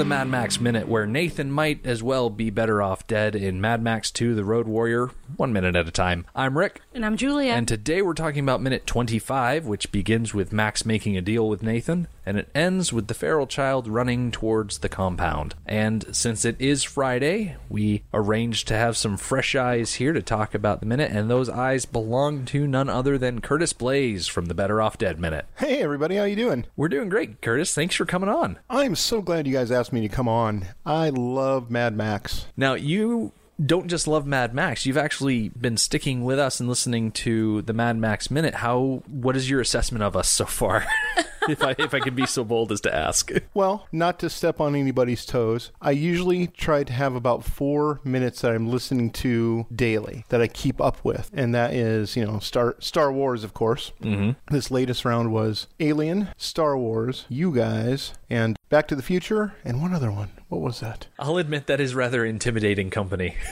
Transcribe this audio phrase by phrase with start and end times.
[0.00, 3.82] The Mad Max Minute, where Nathan might as well be better off dead in Mad
[3.82, 6.24] Max 2 The Road Warrior, one minute at a time.
[6.34, 7.52] I'm Rick, And I'm Julia.
[7.52, 11.62] and today we're talking about minute 25, which begins with Max making a deal with
[11.62, 15.54] Nathan, and it ends with the feral child running towards the compound.
[15.66, 20.54] And since it is Friday, we arranged to have some fresh eyes here to talk
[20.54, 24.54] about the minute, and those eyes belong to none other than Curtis Blaze from the
[24.54, 25.44] Better Off Dead Minute.
[25.58, 26.64] Hey everybody, how you doing?
[26.74, 27.74] We're doing great, Curtis.
[27.74, 28.58] Thanks for coming on.
[28.70, 30.66] I'm so glad you guys asked me to come on.
[30.84, 32.46] I love Mad Max.
[32.56, 33.32] Now, you
[33.64, 34.86] don't just love Mad Max.
[34.86, 38.54] You've actually been sticking with us and listening to the Mad Max Minute.
[38.54, 40.86] How what is your assessment of us so far?
[41.60, 43.30] if I if I can be so bold as to ask.
[43.52, 48.40] Well, not to step on anybody's toes, I usually try to have about four minutes
[48.42, 52.38] that I'm listening to daily that I keep up with, and that is, you know,
[52.38, 53.92] Star Star Wars, of course.
[54.02, 54.54] Mm-hmm.
[54.54, 59.82] This latest round was Alien, Star Wars, you guys, and Back to the Future, and
[59.82, 60.30] one other one.
[60.48, 61.08] What was that?
[61.18, 63.36] I'll admit that is rather intimidating company.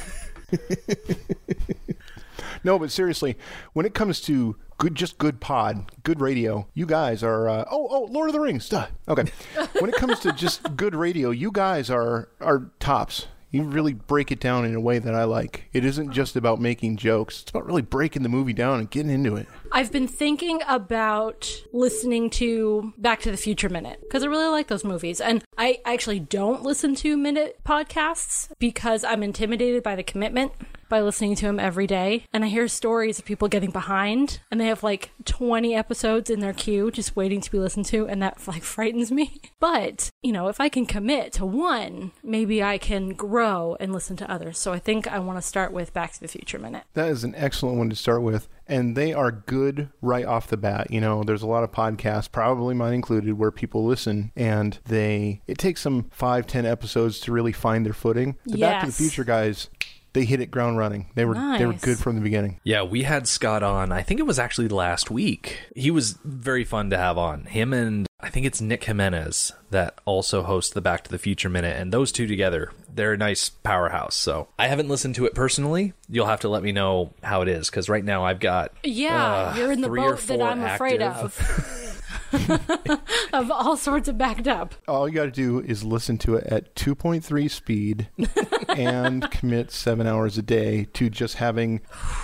[2.65, 3.37] No, but seriously,
[3.73, 7.49] when it comes to good, just good pod, good radio, you guys are.
[7.49, 8.69] Uh, oh, oh, Lord of the Rings.
[8.69, 8.87] Duh.
[9.07, 9.25] Okay.
[9.81, 13.27] when it comes to just good radio, you guys are are tops.
[13.51, 15.71] You really break it down in a way that I like.
[15.73, 17.41] It isn't just about making jokes.
[17.41, 19.49] It's about really breaking the movie down and getting into it.
[19.73, 24.67] I've been thinking about listening to Back to the Future Minute because I really like
[24.67, 25.19] those movies.
[25.19, 30.53] And I actually don't listen to minute podcasts because I'm intimidated by the commitment
[30.89, 32.25] by listening to him every day.
[32.33, 36.41] And I hear stories of people getting behind and they have like 20 episodes in
[36.41, 38.07] their queue just waiting to be listened to.
[38.07, 39.41] And that like frightens me.
[39.61, 44.17] But, you know, if I can commit to one, maybe I can grow and listen
[44.19, 44.59] to others.
[44.59, 46.85] So I think I want to start with Back to the Future Minute.
[46.95, 48.49] That is an excellent one to start with.
[48.67, 50.91] And they are good right off the bat.
[50.91, 55.41] You know, there's a lot of podcasts, probably mine included, where people listen and they,
[55.47, 58.37] it takes them five, ten episodes to really find their footing.
[58.45, 59.71] The Back to the Future guys,
[60.13, 61.11] they hit it ground running.
[61.15, 62.61] They were, they were good from the beginning.
[62.65, 63.93] Yeah, we had Scott on.
[63.93, 65.59] I think it was actually last week.
[65.77, 67.45] He was very fun to have on.
[67.45, 71.49] Him and I think it's Nick Jimenez that also hosts the Back to the Future
[71.49, 74.17] Minute, and those two together, they're a nice powerhouse.
[74.17, 75.93] So I haven't listened to it personally.
[76.09, 79.25] You'll have to let me know how it is because right now I've got Yeah,
[79.53, 81.39] uh, you're in the three or boat that I'm afraid active.
[81.39, 81.95] of.
[83.33, 84.75] of all sorts of backed up.
[84.87, 88.09] All you got to do is listen to it at 2.3 speed
[88.69, 91.81] and commit seven hours a day to just having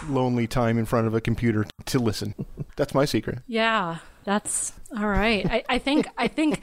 [0.09, 2.34] lonely time in front of a computer to listen.
[2.77, 3.41] That's my secret.
[3.47, 5.44] Yeah, that's all right.
[5.49, 6.62] I, I think I think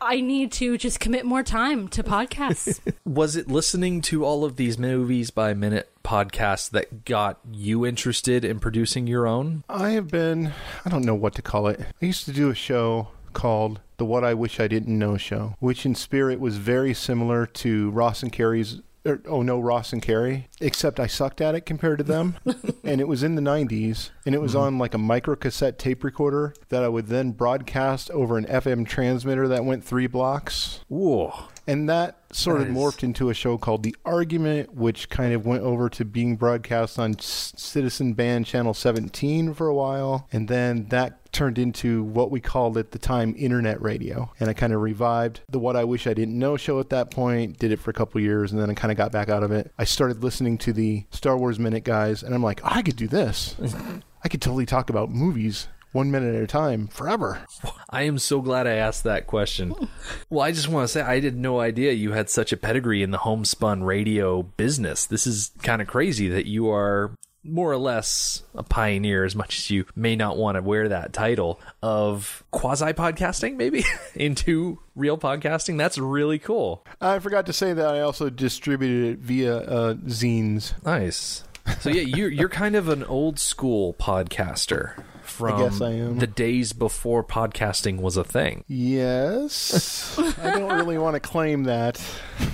[0.00, 2.80] I need to just commit more time to podcasts.
[3.04, 8.44] Was it listening to all of these movies by minute podcasts that got you interested
[8.44, 9.64] in producing your own?
[9.68, 10.52] I have been,
[10.84, 11.80] I don't know what to call it.
[11.80, 15.56] I used to do a show called the What I Wish I Didn't Know show,
[15.58, 18.80] which in spirit was very similar to Ross and Carrie's.
[19.04, 20.48] Er, oh no, Ross and Carrie.
[20.60, 22.36] Except I sucked at it compared to them,
[22.84, 26.04] and it was in the '90s, and it was on like a micro cassette tape
[26.04, 30.80] recorder that I would then broadcast over an FM transmitter that went three blocks.
[30.88, 31.48] Whoa.
[31.66, 35.62] And that sort of morphed into a show called The Argument, which kind of went
[35.62, 40.26] over to being broadcast on C- Citizen Band Channel 17 for a while.
[40.32, 44.30] And then that turned into what we called at the time internet radio.
[44.38, 47.10] And I kind of revived the What I Wish I Didn't Know show at that
[47.10, 49.42] point, did it for a couple years, and then I kind of got back out
[49.42, 49.72] of it.
[49.78, 52.96] I started listening to the Star Wars Minute guys, and I'm like, oh, I could
[52.96, 53.56] do this.
[54.24, 57.44] I could totally talk about movies one minute at a time forever.
[57.90, 59.74] I am so glad I asked that question.
[60.30, 63.02] Well, I just want to say I had no idea you had such a pedigree
[63.02, 65.04] in the homespun radio business.
[65.04, 67.14] This is kind of crazy that you are
[67.44, 71.12] more or less a pioneer, as much as you may not want to wear that
[71.12, 73.84] title, of quasi podcasting, maybe
[74.14, 75.78] into real podcasting.
[75.78, 76.84] That's really cool.
[77.00, 80.74] I forgot to say that I also distributed it via uh, zines.
[80.84, 81.44] Nice.
[81.80, 85.00] So yeah, you're you're kind of an old school podcaster
[85.32, 86.18] from guess I am.
[86.18, 88.64] the days before podcasting was a thing.
[88.68, 90.18] Yes.
[90.38, 92.00] I don't really want to claim that.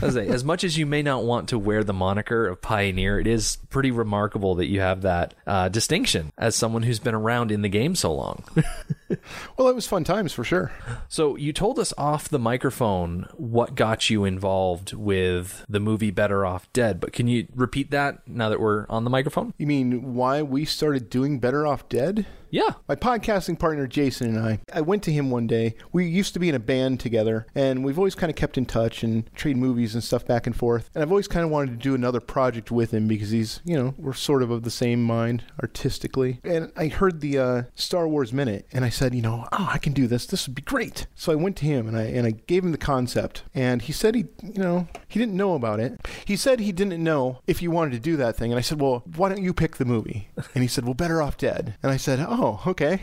[0.03, 3.19] As, I- as much as you may not want to wear the moniker of pioneer,
[3.21, 7.51] it is pretty remarkable that you have that uh, distinction as someone who's been around
[7.53, 8.45] in the game so long.
[9.57, 10.71] Well, it was fun times for sure.
[11.09, 16.45] So you told us off the microphone what got you involved with the movie Better
[16.45, 19.55] Off Dead, but can you repeat that now that we're on the microphone?
[19.57, 22.27] You mean why we started doing Better Off Dead?
[22.51, 22.71] Yeah.
[22.89, 25.75] My podcasting partner Jason and I, I went to him one day.
[25.93, 28.65] We used to be in a band together, and we've always kind of kept in
[28.65, 30.89] touch and trade movies and stuff back and forth.
[30.95, 33.77] And I've always kind of wanted to do another project with him because he's, you
[33.77, 36.41] know, we're sort of of the same mind artistically.
[36.43, 39.79] And I heard the uh, Star Wars Minute, and I said, you know, oh, I
[39.79, 40.25] can do this.
[40.25, 41.07] This would be great.
[41.15, 43.93] So I went to him and I and I gave him the concept, and he
[43.93, 46.01] said he, you know, he didn't know about it.
[46.25, 48.81] He said he didn't know if you wanted to do that thing, and I said,
[48.81, 50.31] well, why don't you pick the movie?
[50.55, 51.77] And he said, well, Better Off Dead.
[51.83, 53.01] And I said, oh, okay.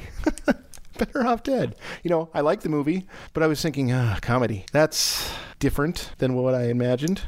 [0.97, 1.75] Better Off Dead.
[2.03, 4.65] You know, I like the movie, but I was thinking, ah, comedy.
[4.71, 5.29] That's
[5.59, 7.23] different than what I imagined.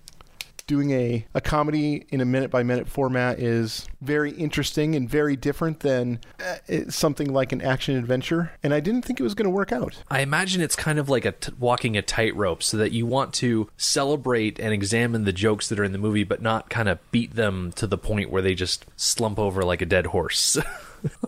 [0.67, 5.37] Doing a, a comedy in a minute by minute format is very interesting and very
[5.37, 8.51] different than uh, something like an action adventure.
[8.63, 10.03] And I didn't think it was going to work out.
[10.09, 13.33] I imagine it's kind of like a t- walking a tightrope so that you want
[13.35, 16.99] to celebrate and examine the jokes that are in the movie, but not kind of
[17.11, 20.57] beat them to the point where they just slump over like a dead horse.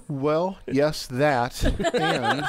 [0.08, 1.64] Well, yes, that.
[1.94, 2.46] And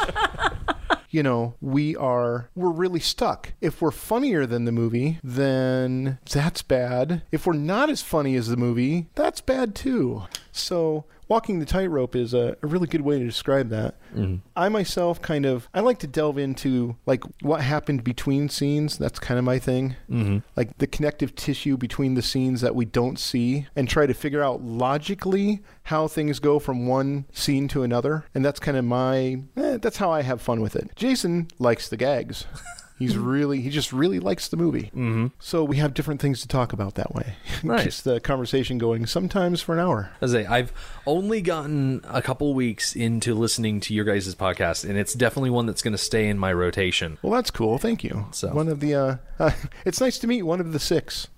[1.11, 3.53] you know, we are we're really stuck.
[3.61, 7.23] If we're funnier than the movie, then that's bad.
[7.33, 10.23] If we're not as funny as the movie, that's bad too.
[10.53, 13.95] So walking the tightrope is a, a, really good way to describe that.
[14.15, 14.37] Mm-hmm.
[14.57, 18.99] I myself kind of I like to delve into like what happened between scenes.
[18.99, 19.97] That's kind of my thing.
[20.11, 20.39] Mm-hmm.
[20.57, 24.43] Like the connective tissue between the scenes that we don't see, and try to figure
[24.43, 28.25] out logically how things go from one scene to another.
[28.35, 30.91] And that's kind of my eh, that's how I have fun with it.
[30.97, 32.47] Jason likes the gags.
[33.01, 34.91] He's really he just really likes the movie.
[34.95, 35.29] Mm-hmm.
[35.39, 37.35] So we have different things to talk about that way.
[37.63, 37.83] Right.
[37.83, 40.13] Keeps the conversation going sometimes for an hour.
[40.23, 40.73] As I, I've
[41.07, 45.67] only gotten a couple weeks into listening to your guys' podcast, and it's definitely one
[45.67, 47.19] that's going to stay in my rotation.
[47.21, 47.77] Well, that's cool.
[47.77, 48.27] Thank you.
[48.31, 49.51] So one of the uh, uh,
[49.85, 51.29] it's nice to meet one of the six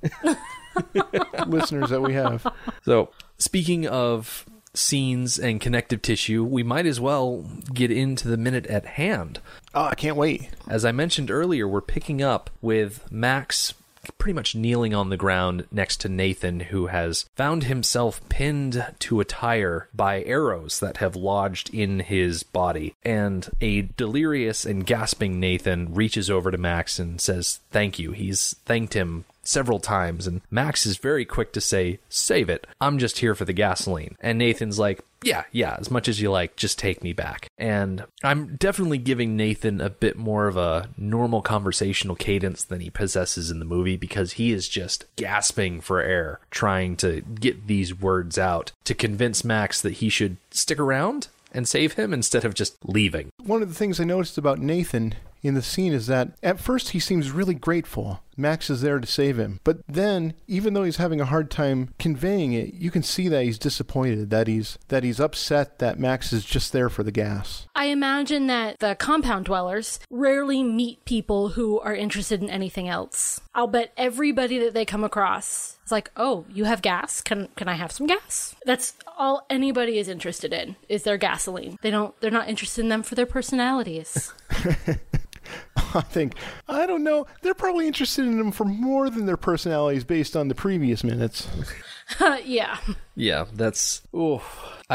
[1.47, 2.47] listeners that we have.
[2.85, 8.67] So speaking of scenes and connective tissue, we might as well get into the minute
[8.67, 9.41] at hand.
[9.75, 10.49] Oh, I can't wait.
[10.69, 13.75] As I mentioned earlier, we're picking up with Max
[14.19, 19.21] pretty much kneeling on the ground next to Nathan, who has found himself pinned to
[19.21, 22.95] a tire by arrows that have lodged in his body.
[23.05, 28.13] And a delirious and gasping Nathan reaches over to Max and says, Thank you.
[28.13, 32.67] He's thanked him several times, and Max is very quick to say, Save it.
[32.81, 34.17] I'm just here for the gasoline.
[34.21, 37.49] And Nathan's like, yeah, yeah, as much as you like, just take me back.
[37.59, 42.91] And I'm definitely giving Nathan a bit more of a normal conversational cadence than he
[42.91, 47.99] possesses in the movie because he is just gasping for air, trying to get these
[47.99, 52.55] words out to convince Max that he should stick around and save him instead of
[52.55, 53.31] just leaving.
[53.43, 56.91] One of the things I noticed about Nathan in the scene is that at first
[56.91, 58.21] he seems really grateful.
[58.37, 59.61] Max is there to save him.
[59.65, 63.45] But then, even though he's having a hard time conveying it, you can see that
[63.45, 67.67] he's disappointed, that he's that he's upset that Max is just there for the gas.
[67.75, 73.41] I imagine that the compound dwellers rarely meet people who are interested in anything else.
[73.55, 77.21] I'll bet everybody that they come across is like, "Oh, you have gas?
[77.21, 81.79] Can can I have some gas?" That's all anybody is interested in is their gasoline.
[81.83, 84.33] They don't they're not interested in them for their personalities.
[85.95, 86.35] I think
[86.69, 87.27] I don't know.
[87.43, 91.49] They're probably interested in them for more than their personalities based on the previous minutes.
[92.45, 92.79] yeah.
[93.15, 94.03] Yeah, that's.
[94.13, 94.43] Oh,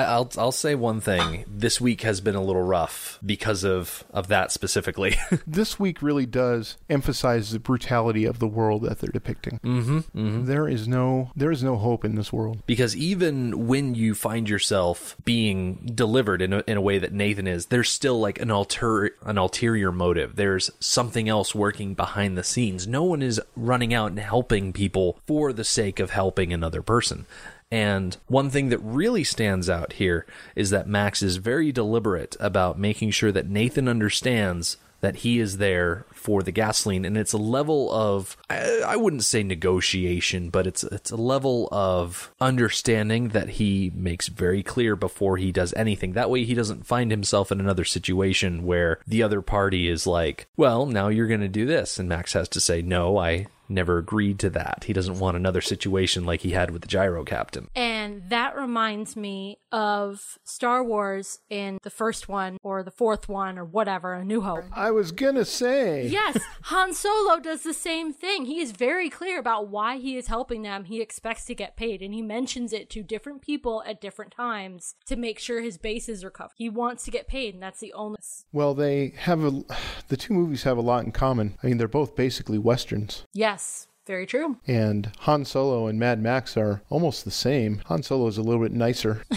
[0.05, 1.45] I, will I'll say one thing.
[1.47, 5.15] This week has been a little rough because of of that specifically.
[5.47, 9.59] this week really does emphasize the brutality of the world that they're depicting.
[9.63, 10.45] Mm-hmm, mm-hmm.
[10.45, 14.47] There is no there is no hope in this world because even when you find
[14.47, 18.51] yourself being delivered in a, in a way that Nathan is, there's still like an
[18.51, 20.35] alter an ulterior motive.
[20.35, 22.87] There's something else working behind the scenes.
[22.87, 27.25] No one is running out and helping people for the sake of helping another person.
[27.71, 32.79] And one thing that really stands out here is that Max is very deliberate about
[32.79, 37.05] making sure that Nathan understands that he is there for the gasoline.
[37.05, 42.33] And it's a level of I, wouldn't say negotiation but it's it's a level of
[42.41, 46.13] understanding that he makes very clear before he does anything.
[46.13, 50.47] That way he doesn't find himself in another situation where the other party is like
[50.57, 51.99] well now you're going to do this.
[51.99, 54.85] And Max has to say no I never agreed to that.
[54.85, 57.69] He doesn't want another situation like he had with the gyro captain.
[57.75, 63.57] And that reminds me of Star Wars in the first one or the fourth one
[63.57, 64.65] or whatever, A New Hope.
[64.73, 66.07] I was gonna say.
[66.07, 68.45] Yes, Han Solo does the same thing.
[68.45, 70.85] He is very clear about why he is helping them.
[70.85, 74.95] He expects to get paid, and he mentions it to different people at different times
[75.05, 76.53] to make sure his bases are covered.
[76.55, 78.17] He wants to get paid, and that's the only.
[78.51, 79.63] Well, they have a.
[80.07, 81.57] The two movies have a lot in common.
[81.61, 83.25] I mean, they're both basically westerns.
[83.33, 83.56] Yes,
[84.05, 84.57] very true.
[84.65, 87.81] And Han Solo and Mad Max are almost the same.
[87.87, 89.23] Han Solo is a little bit nicer.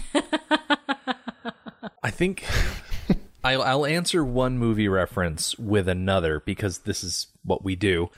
[2.02, 2.44] I think
[3.42, 8.10] I'll, I'll answer one movie reference with another because this is what we do.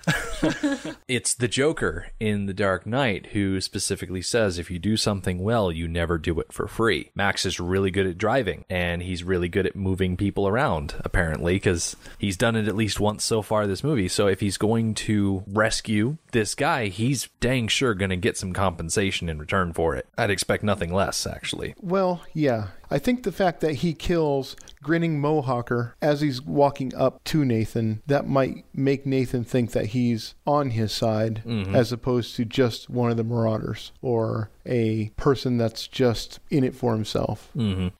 [1.08, 5.70] it's the Joker in The Dark Knight who specifically says if you do something well,
[5.70, 7.10] you never do it for free.
[7.14, 11.54] Max is really good at driving and he's really good at moving people around, apparently,
[11.54, 14.08] because he's done it at least once so far this movie.
[14.08, 18.52] So if he's going to rescue this guy, he's dang sure going to get some
[18.52, 20.06] compensation in return for it.
[20.16, 21.74] I'd expect nothing less, actually.
[21.80, 22.68] Well, yeah.
[22.92, 28.02] I think the fact that he kills Grinning Mohawker as he's walking up to Nathan,
[28.06, 31.74] that might make Nathan think that he's on his side mm-hmm.
[31.74, 36.74] as opposed to just one of the marauders or a person that's just in it
[36.74, 37.50] for himself.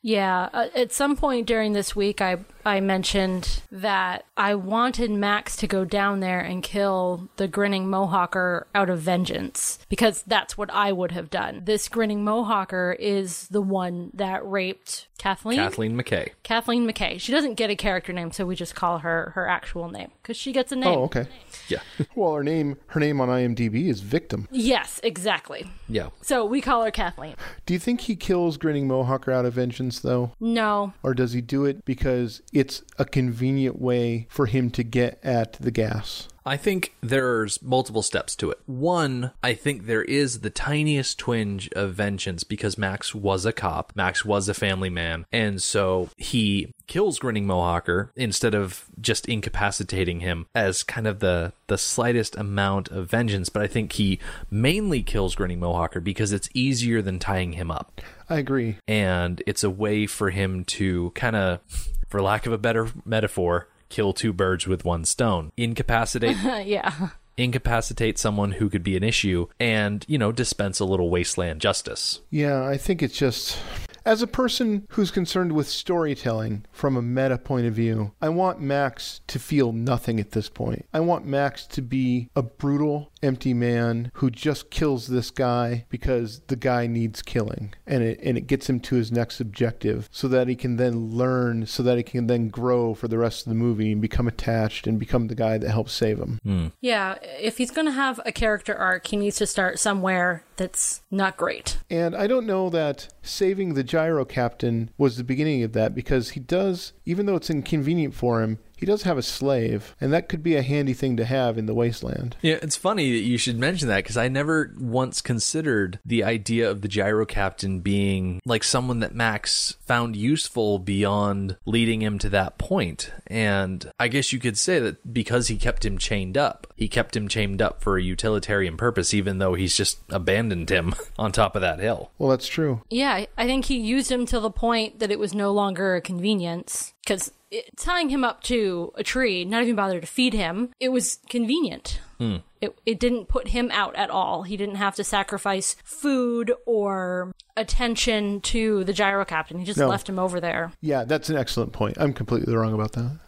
[0.02, 5.56] Yeah, uh, at some point during this week, I I mentioned that I wanted Max
[5.56, 10.70] to go down there and kill the grinning Mohawker out of vengeance because that's what
[10.72, 11.62] I would have done.
[11.64, 15.58] This grinning Mohawker is the one that raped Kathleen.
[15.58, 16.30] Kathleen McKay.
[16.42, 17.20] Kathleen McKay.
[17.20, 20.36] She doesn't get a character name, so we just call her her actual name because
[20.36, 20.98] she gets a name.
[20.98, 21.26] Oh, okay.
[21.68, 21.80] Yeah.
[22.14, 24.46] Well, her name her name on IMDb is Victim.
[24.50, 25.70] Yes, exactly.
[25.88, 26.10] Yeah.
[26.20, 27.34] So we call her Kathleen.
[27.64, 30.32] Do you think he kills Grinning Mohawker out of vengeance though?
[30.38, 35.18] No, Or does he do it because it's a convenient way for him to get
[35.24, 36.28] at the gas?
[36.44, 38.58] I think there's multiple steps to it.
[38.66, 43.92] One, I think there is the tiniest twinge of vengeance because Max was a cop,
[43.94, 50.20] Max was a family man, and so he kills Grinning Mohawker instead of just incapacitating
[50.20, 53.48] him as kind of the the slightest amount of vengeance.
[53.48, 54.18] But I think he
[54.50, 58.76] mainly kills Grinning Mohawker because it's easier than tying him up I agree.
[58.88, 61.60] and it's a way for him to kind of,
[62.08, 65.52] for lack of a better metaphor, kill two birds with one stone.
[65.56, 67.10] Incapacitate yeah.
[67.36, 72.20] incapacitate someone who could be an issue and, you know, dispense a little wasteland justice.
[72.30, 73.58] Yeah, I think it's just
[74.04, 78.60] as a person who's concerned with storytelling from a meta point of view, I want
[78.60, 80.86] Max to feel nothing at this point.
[80.92, 86.40] I want Max to be a brutal, empty man who just kills this guy because
[86.48, 90.28] the guy needs killing and it and it gets him to his next objective so
[90.28, 93.50] that he can then learn so that he can then grow for the rest of
[93.50, 96.38] the movie and become attached and become the guy that helps save him.
[96.42, 96.66] Hmm.
[96.80, 101.02] Yeah, if he's going to have a character arc, he needs to start somewhere that's
[101.10, 101.78] not great.
[101.90, 106.30] And I don't know that saving the gyro captain was the beginning of that because
[106.30, 110.28] he does, even though it's inconvenient for him, he does have a slave, and that
[110.28, 112.34] could be a handy thing to have in the wasteland.
[112.42, 116.68] Yeah, it's funny that you should mention that because I never once considered the idea
[116.68, 122.28] of the gyro captain being like someone that Max found useful beyond leading him to
[122.30, 123.12] that point.
[123.28, 127.16] And I guess you could say that because he kept him chained up, he kept
[127.16, 131.54] him chained up for a utilitarian purpose, even though he's just abandoned him on top
[131.54, 132.10] of that hill.
[132.18, 132.82] Well, that's true.
[132.90, 136.00] Yeah, I think he used him to the point that it was no longer a
[136.00, 136.91] convenience.
[137.04, 137.32] Because
[137.76, 142.00] tying him up to a tree, not even bother to feed him, it was convenient.
[142.18, 142.36] Hmm.
[142.60, 144.44] It, it didn't put him out at all.
[144.44, 149.58] He didn't have to sacrifice food or attention to the gyro captain.
[149.58, 149.88] He just No.
[149.88, 150.72] left him over there.
[150.80, 151.96] Yeah, that's an excellent point.
[151.98, 153.18] I'm completely wrong about that.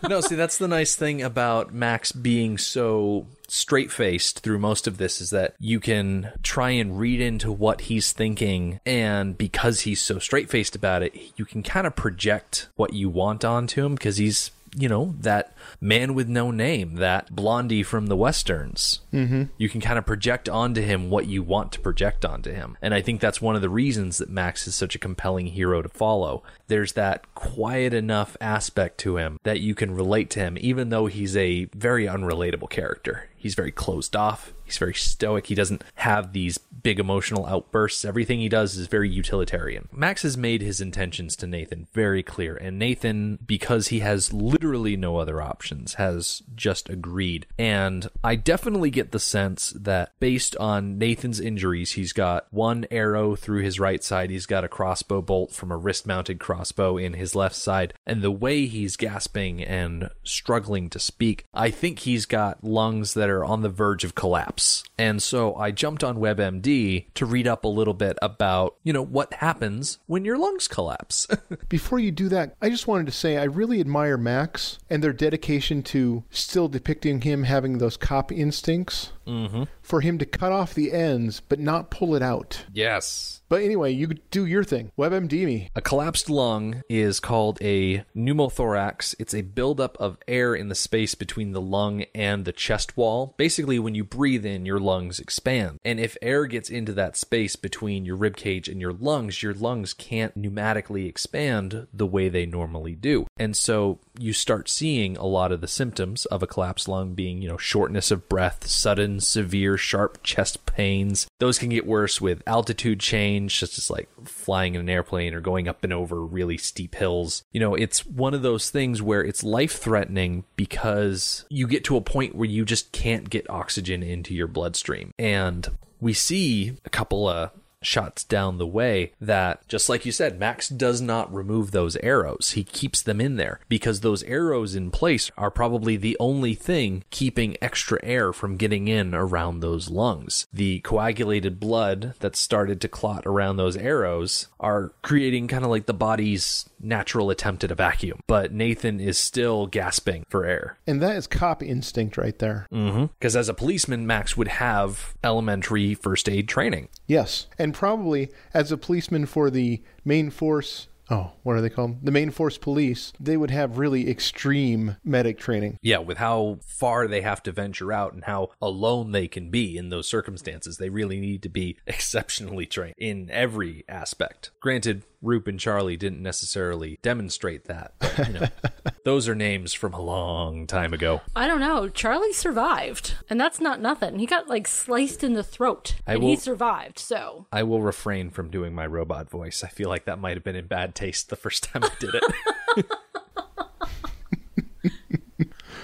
[0.08, 4.98] no, see, that's the nice thing about Max being so straight faced through most of
[4.98, 8.80] this is that you can try and read into what he's thinking.
[8.84, 13.08] And because he's so straight faced about it, you can kind of project what you
[13.08, 14.50] want onto him because he's.
[14.78, 19.00] You know, that man with no name, that blondie from the Westerns.
[19.12, 19.44] Mm-hmm.
[19.56, 22.76] You can kind of project onto him what you want to project onto him.
[22.82, 25.80] And I think that's one of the reasons that Max is such a compelling hero
[25.80, 26.42] to follow.
[26.68, 31.06] There's that quiet enough aspect to him that you can relate to him, even though
[31.06, 33.30] he's a very unrelatable character.
[33.36, 34.52] He's very closed off.
[34.66, 35.46] He's very stoic.
[35.46, 38.04] He doesn't have these big emotional outbursts.
[38.04, 39.88] Everything he does is very utilitarian.
[39.92, 44.96] Max has made his intentions to Nathan very clear, and Nathan, because he has literally
[44.96, 47.46] no other options, has just agreed.
[47.58, 53.36] And I definitely get the sense that based on Nathan's injuries, he's got one arrow
[53.36, 57.14] through his right side, he's got a crossbow bolt from a wrist mounted crossbow in
[57.14, 62.26] his left side, and the way he's gasping and struggling to speak, I think he's
[62.26, 64.55] got lungs that are on the verge of collapse.
[64.98, 69.04] And so I jumped on WebMD to read up a little bit about, you know,
[69.04, 71.26] what happens when your lungs collapse.
[71.68, 75.12] Before you do that, I just wanted to say I really admire Max and their
[75.12, 79.12] dedication to still depicting him having those cop instincts.
[79.26, 79.64] Mm-hmm.
[79.86, 82.64] For him to cut off the ends but not pull it out.
[82.72, 83.40] yes.
[83.48, 84.90] But anyway, you do your thing.
[84.98, 85.70] WebMD me.
[85.76, 89.14] A collapsed lung is called a pneumothorax.
[89.20, 93.34] It's a buildup of air in the space between the lung and the chest wall.
[93.36, 95.78] Basically, when you breathe in, your lungs expand.
[95.84, 99.54] And if air gets into that space between your rib cage and your lungs, your
[99.54, 103.28] lungs can't pneumatically expand the way they normally do.
[103.36, 107.42] And so you start seeing a lot of the symptoms of a collapsed lung being,
[107.42, 111.26] you know, shortness of breath, sudden, severe, sharp chest pains.
[111.38, 115.40] Those can get worse with altitude change, such as like flying in an airplane or
[115.40, 117.42] going up and over really steep hills.
[117.52, 121.96] You know, it's one of those things where it's life threatening because you get to
[121.96, 125.12] a point where you just can't get oxygen into your bloodstream.
[125.18, 125.68] And
[126.00, 127.50] we see a couple of
[127.86, 132.52] shots down the way that just like you said Max does not remove those arrows.
[132.52, 137.04] He keeps them in there because those arrows in place are probably the only thing
[137.10, 140.46] keeping extra air from getting in around those lungs.
[140.52, 145.86] The coagulated blood that started to clot around those arrows are creating kind of like
[145.86, 151.00] the body's natural attempt at a vacuum but Nathan is still gasping for air And
[151.02, 152.66] that is cop instinct right there.
[152.72, 153.06] Mm-hmm.
[153.18, 157.46] because as a policeman Max would have elementary first aid training Yes.
[157.58, 160.88] And probably as a policeman for the main force.
[161.08, 162.04] Oh, what are they called?
[162.04, 163.12] The main force police.
[163.20, 165.78] They would have really extreme medic training.
[165.80, 169.76] Yeah, with how far they have to venture out and how alone they can be
[169.76, 174.50] in those circumstances, they really need to be exceptionally trained in every aspect.
[174.60, 177.94] Granted, Roop and Charlie didn't necessarily demonstrate that.
[177.98, 178.46] But, you know,
[179.04, 181.20] those are names from a long time ago.
[181.34, 181.88] I don't know.
[181.88, 184.18] Charlie survived, and that's not nothing.
[184.18, 186.98] He got like sliced in the throat, I and will- he survived.
[186.98, 189.64] So I will refrain from doing my robot voice.
[189.64, 192.14] I feel like that might have been in bad taste the first time I did
[192.14, 192.86] it.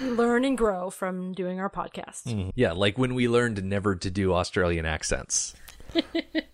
[0.00, 2.24] learn and grow from doing our podcast.
[2.24, 2.50] Mm-hmm.
[2.54, 5.54] yeah, like when we learned never to do Australian accents.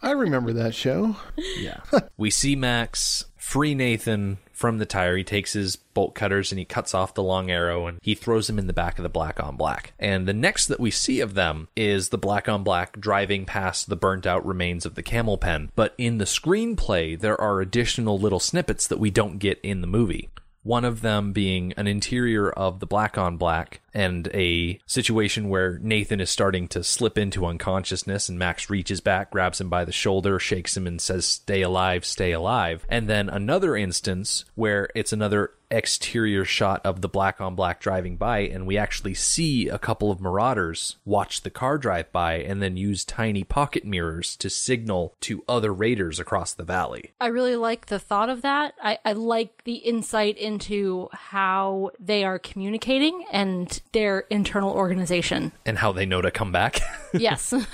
[0.02, 1.16] I remember that show.
[1.58, 1.80] Yeah.
[2.16, 5.16] we see Max free Nathan from the tire.
[5.16, 8.50] He takes his bolt cutters and he cuts off the long arrow and he throws
[8.50, 9.94] him in the back of the black on black.
[9.98, 13.88] And the next that we see of them is the black on black driving past
[13.88, 15.70] the burnt out remains of the camel pen.
[15.74, 19.86] But in the screenplay, there are additional little snippets that we don't get in the
[19.86, 20.28] movie.
[20.62, 25.80] One of them being an interior of the black on black and a situation where
[25.80, 29.90] Nathan is starting to slip into unconsciousness and Max reaches back, grabs him by the
[29.90, 32.86] shoulder, shakes him and says, Stay alive, stay alive.
[32.88, 38.16] And then another instance where it's another exterior shot of the black on black driving
[38.16, 42.62] by and we actually see a couple of marauders watch the car drive by and
[42.62, 47.12] then use tiny pocket mirrors to signal to other raiders across the valley.
[47.20, 48.74] I really like the thought of that.
[48.82, 55.52] I, I like the insight into how they are communicating and their internal organization.
[55.66, 56.80] And how they know to come back.
[57.14, 57.54] Yes.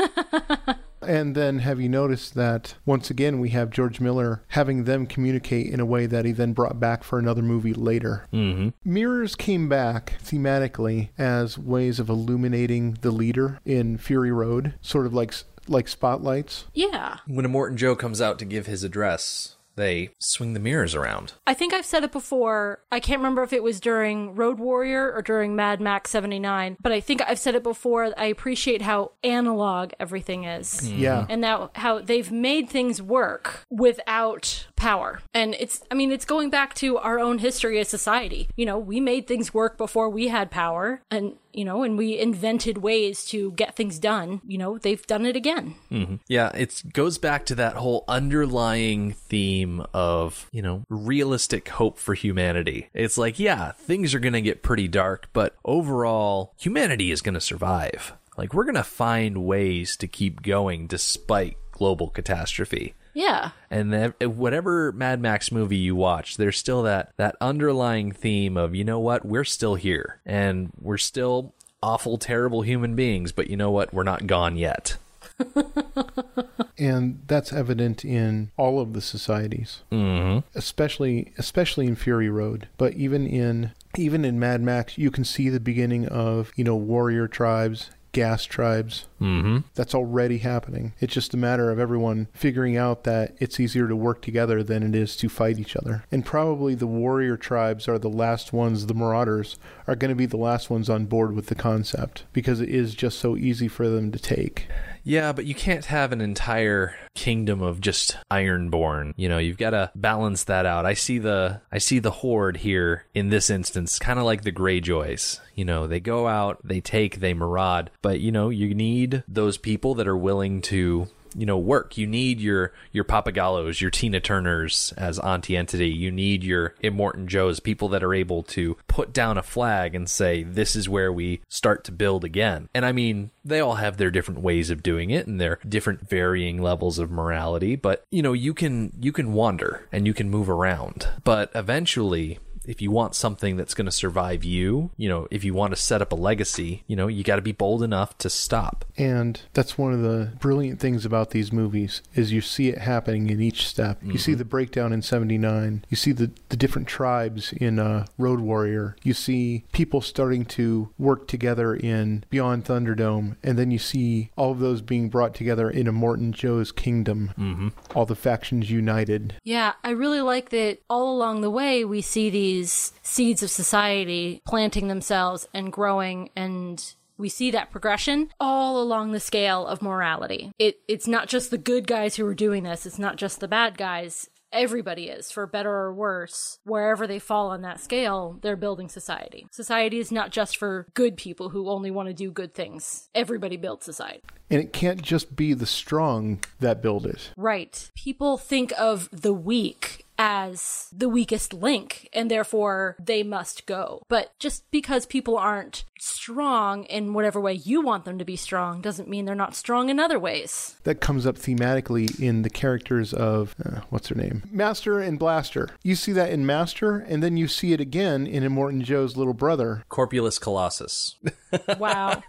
[1.07, 5.71] And then have you noticed that once again we have George Miller having them communicate
[5.71, 8.27] in a way that he then brought back for another movie later?
[8.33, 8.71] Mm-hmm.
[8.91, 15.13] Mirrors came back thematically as ways of illuminating the leader in Fury Road, sort of
[15.15, 15.35] like
[15.67, 16.67] like spotlights.
[16.75, 17.19] yeah.
[17.27, 21.35] when Immortan Joe comes out to give his address, they swing the mirrors around.
[21.47, 22.81] I think I've said it before.
[22.93, 26.93] I can't remember if it was during Road Warrior or during Mad Max 79, but
[26.93, 28.13] I think I've said it before.
[28.17, 30.69] I appreciate how analog everything is.
[30.69, 30.99] Mm-hmm.
[30.99, 31.27] Yeah.
[31.29, 35.21] And that how they've made things work without power.
[35.33, 38.49] And it's I mean it's going back to our own history as society.
[38.57, 42.19] You know, we made things work before we had power and you know, and we
[42.19, 44.41] invented ways to get things done.
[44.47, 45.75] You know, they've done it again.
[45.91, 46.17] Mm-hmm.
[46.29, 52.15] Yeah, it goes back to that whole underlying theme of, you know, realistic hope for
[52.15, 52.89] humanity.
[52.95, 57.35] It's like, yeah, things are going to get pretty dark, but overall, humanity is going
[57.35, 58.13] to survive.
[58.37, 62.95] Like, we're going to find ways to keep going despite global catastrophe.
[63.15, 63.51] Yeah.
[63.71, 68.75] And then whatever Mad Max movie you watch, there's still that that underlying theme of,
[68.75, 73.57] you know what, we're still here and we're still awful, terrible human beings, but you
[73.57, 73.93] know what?
[73.93, 74.97] We're not gone yet.
[76.79, 80.47] and that's evident in all of the societies, mm-hmm.
[80.55, 85.49] especially especially in Fury Road, but even in even in Mad Max, you can see
[85.49, 89.07] the beginning of you know warrior tribes gas tribes.
[89.21, 89.59] Mm-hmm.
[89.75, 90.95] That's already happening.
[91.01, 94.83] It's just a matter of everyone figuring out that it's easier to work together than
[94.83, 96.05] it is to fight each other.
[96.11, 100.27] And probably the warrior tribes are the last ones, the marauders are going to be
[100.27, 103.89] the last ones on board with the concept because it is just so easy for
[103.89, 104.69] them to take.
[105.05, 109.13] Yeah, but you can't have an entire kingdom of just ironborn.
[109.17, 110.87] You know, you've got to balance that out.
[110.87, 114.53] I see the I see the horde here in this instance, kind of like the
[114.53, 115.41] Greyjoys.
[115.55, 119.59] You know, they go out, they take, they maraud, but you know, you need those
[119.59, 121.97] people that are willing to you know work.
[121.99, 125.91] You need your your Pappagallos, your Tina Turners as Auntie Entity.
[125.91, 130.09] You need your Immortan Joes, people that are able to put down a flag and
[130.09, 132.69] say this is where we start to build again.
[132.75, 136.09] And I mean, they all have their different ways of doing it and their different
[136.09, 137.77] varying levels of morality.
[137.77, 142.39] But you know, you can you can wander and you can move around, but eventually
[142.67, 145.81] if you want something that's going to survive you, you know, if you want to
[145.81, 148.85] set up a legacy, you know, you got to be bold enough to stop.
[148.97, 153.31] And that's one of the brilliant things about these movies is you see it happening
[153.31, 153.99] in each step.
[153.99, 154.11] Mm-hmm.
[154.13, 154.39] You see mm-hmm.
[154.39, 155.85] the breakdown in 79.
[155.89, 158.97] You see the, the different tribes in uh, Road Warrior.
[159.03, 163.37] You see people starting to work together in Beyond Thunderdome.
[163.43, 167.33] And then you see all of those being brought together in Immortan Joe's kingdom.
[167.39, 167.69] Mm-hmm.
[167.95, 169.37] All the factions united.
[169.45, 173.51] Yeah, I really like that all along the way we see these these seeds of
[173.51, 179.83] society planting themselves and growing and we see that progression all along the scale of
[179.83, 180.51] morality.
[180.59, 183.49] It it's not just the good guys who are doing this, it's not just the
[183.49, 184.29] bad guys.
[184.53, 189.49] Everybody is, for better or worse, wherever they fall on that scale, they're building society.
[189.51, 193.09] Society is not just for good people who only want to do good things.
[193.17, 194.23] Everybody builds society.
[194.51, 197.33] And it can't just be the strong that build it.
[197.37, 197.91] Right.
[197.97, 204.03] People think of the weak as the weakest link and therefore they must go.
[204.09, 208.81] But just because people aren't strong in whatever way you want them to be strong
[208.81, 210.77] doesn't mean they're not strong in other ways.
[210.85, 214.43] That comes up thematically in the characters of uh, what's her name?
[214.51, 215.71] Master and Blaster.
[215.83, 219.35] You see that in Master and then you see it again in Immortan Joe's little
[219.35, 221.17] brother, Corpulus Colossus.
[221.79, 222.23] wow.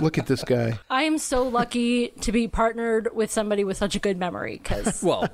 [0.00, 0.78] Look at this guy.
[0.88, 5.02] I am so lucky to be partnered with somebody with such a good memory cuz
[5.02, 5.28] Well,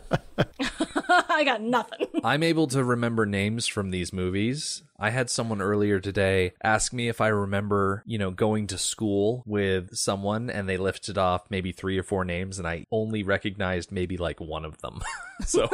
[1.28, 2.06] I got nothing.
[2.24, 4.82] I'm able to remember names from these movies.
[4.98, 9.42] I had someone earlier today ask me if I remember, you know, going to school
[9.46, 13.92] with someone and they lifted off maybe three or four names and I only recognized
[13.92, 15.00] maybe like one of them.
[15.44, 15.68] so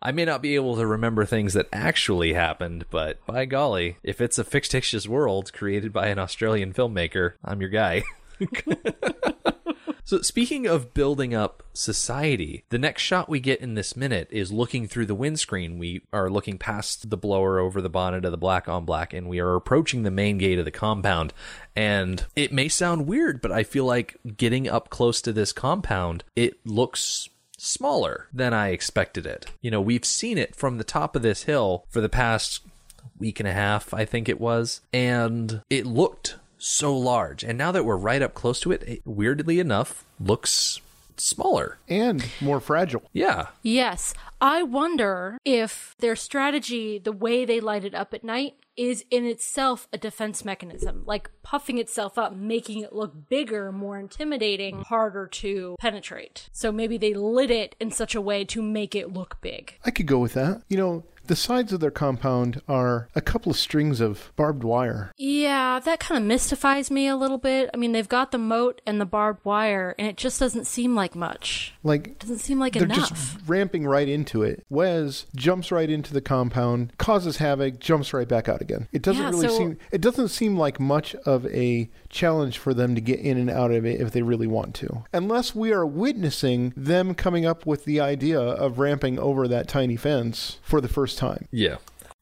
[0.00, 4.20] I may not be able to remember things that actually happened, but by golly, if
[4.20, 8.04] it's a fictitious world created by an Australian filmmaker, I'm your guy.
[10.08, 14.50] So, speaking of building up society, the next shot we get in this minute is
[14.50, 15.78] looking through the windscreen.
[15.78, 19.28] We are looking past the blower over the bonnet of the black on black, and
[19.28, 21.34] we are approaching the main gate of the compound.
[21.76, 26.24] And it may sound weird, but I feel like getting up close to this compound,
[26.34, 29.44] it looks smaller than I expected it.
[29.60, 32.62] You know, we've seen it from the top of this hill for the past
[33.18, 37.44] week and a half, I think it was, and it looked so large.
[37.44, 40.80] And now that we're right up close to it, it weirdly enough looks
[41.16, 43.02] smaller and more fragile.
[43.12, 43.48] Yeah.
[43.62, 44.14] Yes.
[44.40, 49.24] I wonder if their strategy, the way they light it up at night, is in
[49.24, 55.26] itself a defense mechanism, like puffing itself up, making it look bigger, more intimidating, harder
[55.26, 56.48] to penetrate.
[56.52, 59.74] So maybe they lit it in such a way to make it look big.
[59.84, 60.62] I could go with that.
[60.68, 65.12] You know, the sides of their compound are a couple of strings of barbed wire.
[65.16, 67.70] Yeah, that kind of mystifies me a little bit.
[67.72, 70.94] I mean, they've got the moat and the barbed wire, and it just doesn't seem
[70.94, 71.74] like much.
[71.82, 73.08] Like it doesn't seem like they're enough.
[73.10, 74.64] just ramping right into it.
[74.70, 78.88] Wez jumps right into the compound, causes havoc, jumps right back out again.
[78.92, 79.78] It doesn't Yeah, really so- seem.
[79.92, 83.70] It doesn't seem like much of a challenge for them to get in and out
[83.70, 87.84] of it if they really want to, unless we are witnessing them coming up with
[87.84, 91.48] the idea of ramping over that tiny fence for the first time.
[91.50, 91.76] Yeah.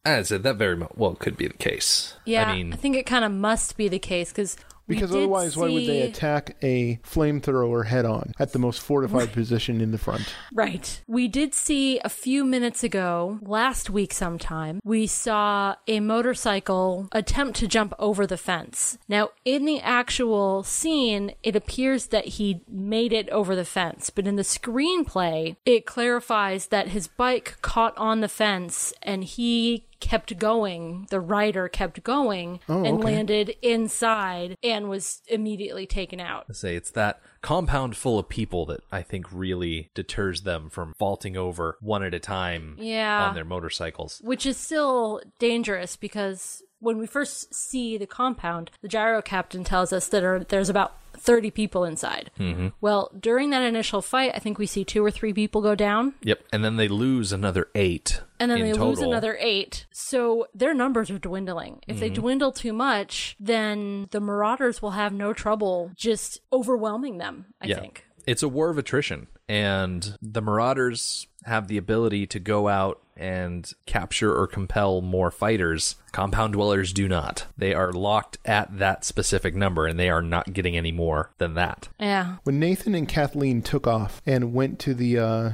[0.05, 2.15] As I said, that very well could be the case.
[2.25, 5.57] Yeah, I mean, I think it kind of must be the case because Because otherwise,
[5.57, 9.99] why would they attack a flamethrower head on at the most fortified position in the
[9.99, 10.35] front?
[10.53, 11.03] Right.
[11.07, 17.59] We did see a few minutes ago, last week sometime, we saw a motorcycle attempt
[17.59, 18.99] to jump over the fence.
[19.09, 24.27] Now, in the actual scene, it appears that he made it over the fence, but
[24.27, 30.39] in the screenplay, it clarifies that his bike caught on the fence and he kept
[30.39, 31.07] going.
[31.11, 33.05] The rider kept going Oh, and okay.
[33.05, 36.47] landed inside and was immediately taken out.
[36.49, 40.95] I say it's that compound full of people that I think really deters them from
[40.99, 43.27] vaulting over one at a time Yeah.
[43.29, 44.21] on their motorcycles.
[44.25, 49.93] which is still dangerous because when we first see the compound, the gyro captain tells
[49.93, 50.95] us that are, there's about
[51.27, 52.31] 30 people inside.
[52.39, 52.69] Mm-hmm.
[52.81, 56.15] Well, during that initial fight, I think we see two or three people go down,
[56.23, 58.23] Yep, and then they lose another eight.
[58.41, 58.89] and then they total.
[58.89, 59.87] lose another eight.
[59.93, 61.81] So their numbers are dwindling.
[61.87, 62.01] If Mm-hmm.
[62.01, 67.67] they dwindle too much, then the Marauders will have no trouble just overwhelming them, I
[67.67, 67.81] Yeah.
[67.81, 68.06] think.
[68.27, 73.73] It's a war of attrition, and the Marauders have the ability to go out and
[73.87, 75.95] capture or compel more fighters.
[76.13, 77.47] Compound dwellers do not.
[77.57, 81.55] They are locked at that specific number, and they are not getting any more than
[81.55, 81.89] that.
[82.01, 82.37] Yeah.
[82.43, 85.51] When Nathan and Kathleen took off and went to the, uh,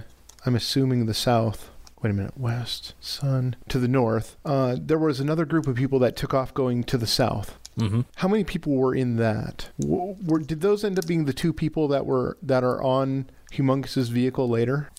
[0.47, 1.69] I'm assuming the south.
[2.03, 4.37] Wait a minute, west, sun to the north.
[4.45, 7.61] Uh, there was another group of people that took off going to the south.
[7.79, 8.03] Mm-hmm.
[8.17, 9.71] How many people were in that?
[9.81, 13.31] W- were, did those end up being the two people that were that are on
[13.53, 14.91] Humongous's vehicle later?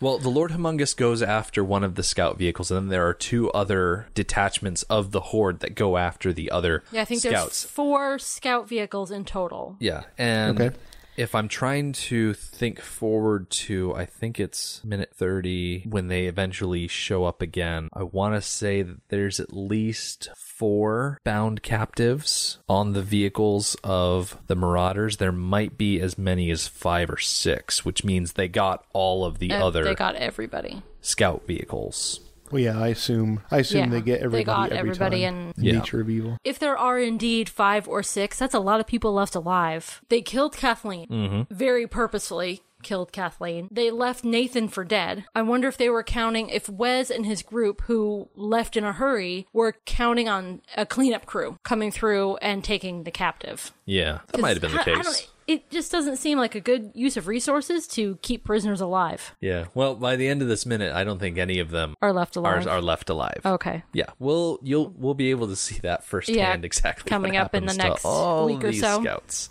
[0.00, 3.14] Well, the Lord Humongous goes after one of the scout vehicles, and then there are
[3.14, 7.62] two other detachments of the Horde that go after the other Yeah, I think scouts.
[7.62, 9.76] there's four scout vehicles in total.
[9.78, 10.76] Yeah, and Okay.
[11.20, 16.88] If I'm trying to think forward to, I think it's minute 30 when they eventually
[16.88, 17.90] show up again.
[17.92, 24.38] I want to say that there's at least four bound captives on the vehicles of
[24.46, 25.18] the Marauders.
[25.18, 29.38] There might be as many as five or six, which means they got all of
[29.38, 30.82] the Uh, other They got everybody.
[31.02, 32.20] scout vehicles.
[32.50, 33.42] Well, yeah, I assume.
[33.50, 34.30] I assume Yeah, they get everybody.
[34.44, 34.70] they everybody.
[34.70, 35.34] got every everybody time.
[35.56, 35.72] and- Yeah.
[35.78, 36.36] Nature of evil.
[36.44, 40.00] if there are indeed five or six, that's a lot of people left alive.
[40.08, 41.54] They killed Kathleen Mm-hmm.
[41.54, 42.62] very purposefully.
[42.82, 43.68] Killed Kathleen.
[43.70, 45.26] They left Nathan for dead.
[45.34, 48.92] I wonder if they were counting, if Wez and his group, who left in a
[48.94, 53.72] hurry, were counting on a cleanup crew coming through and taking the captive.
[53.84, 55.28] Yeah, that might have been the I- I don't- case.
[55.50, 59.66] It just doesn't seem like a good use of resources to keep prisoners alive Yeah.
[59.74, 62.36] Well, by the end of this minute, I don't think any of them or left
[62.36, 62.66] are, alive.
[62.66, 63.40] are left alive.
[63.44, 63.82] okay.
[63.92, 67.66] Yeah, we'll you'll we'll be able to see that firsthand Yeah, exactly coming up in
[67.66, 69.02] the next week or these so.
[69.02, 69.50] Scouts.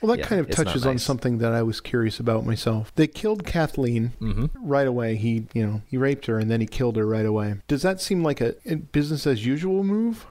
[0.00, 2.46] Well, that Yeah, kind of it's not touches on something that I was curious about
[2.46, 2.92] myself.
[2.94, 4.46] They killed Kathleen Mm-hmm.
[4.66, 5.16] right away.
[5.16, 7.56] He, you know, he raped her and then he killed her right away.
[7.66, 10.26] Does that seem like a, a business as usual move?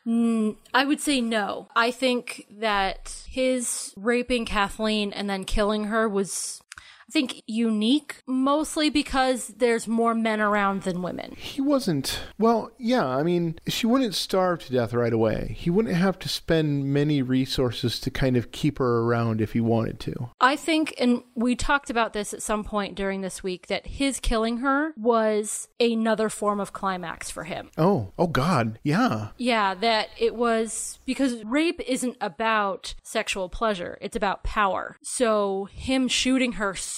[0.73, 1.67] I would say no.
[1.75, 6.62] I think that his raping Kathleen and then killing her was,
[7.10, 11.36] I think, unique, mostly because there's more men around than women.
[11.38, 12.20] He wasn't.
[12.38, 13.06] Well, yeah.
[13.08, 15.56] I mean, she wouldn't starve to death right away.
[15.58, 19.62] He wouldn't have to spend many resources to kind of keep her around if he
[19.62, 20.32] wanted to.
[20.41, 24.20] I think, and we talked about this at some point during this week, that his
[24.20, 27.70] killing her was another form of climax for him.
[27.78, 29.30] Oh, oh God, yeah.
[29.38, 34.98] Yeah, that it was because rape isn't about sexual pleasure, it's about power.
[35.02, 36.96] So him shooting her so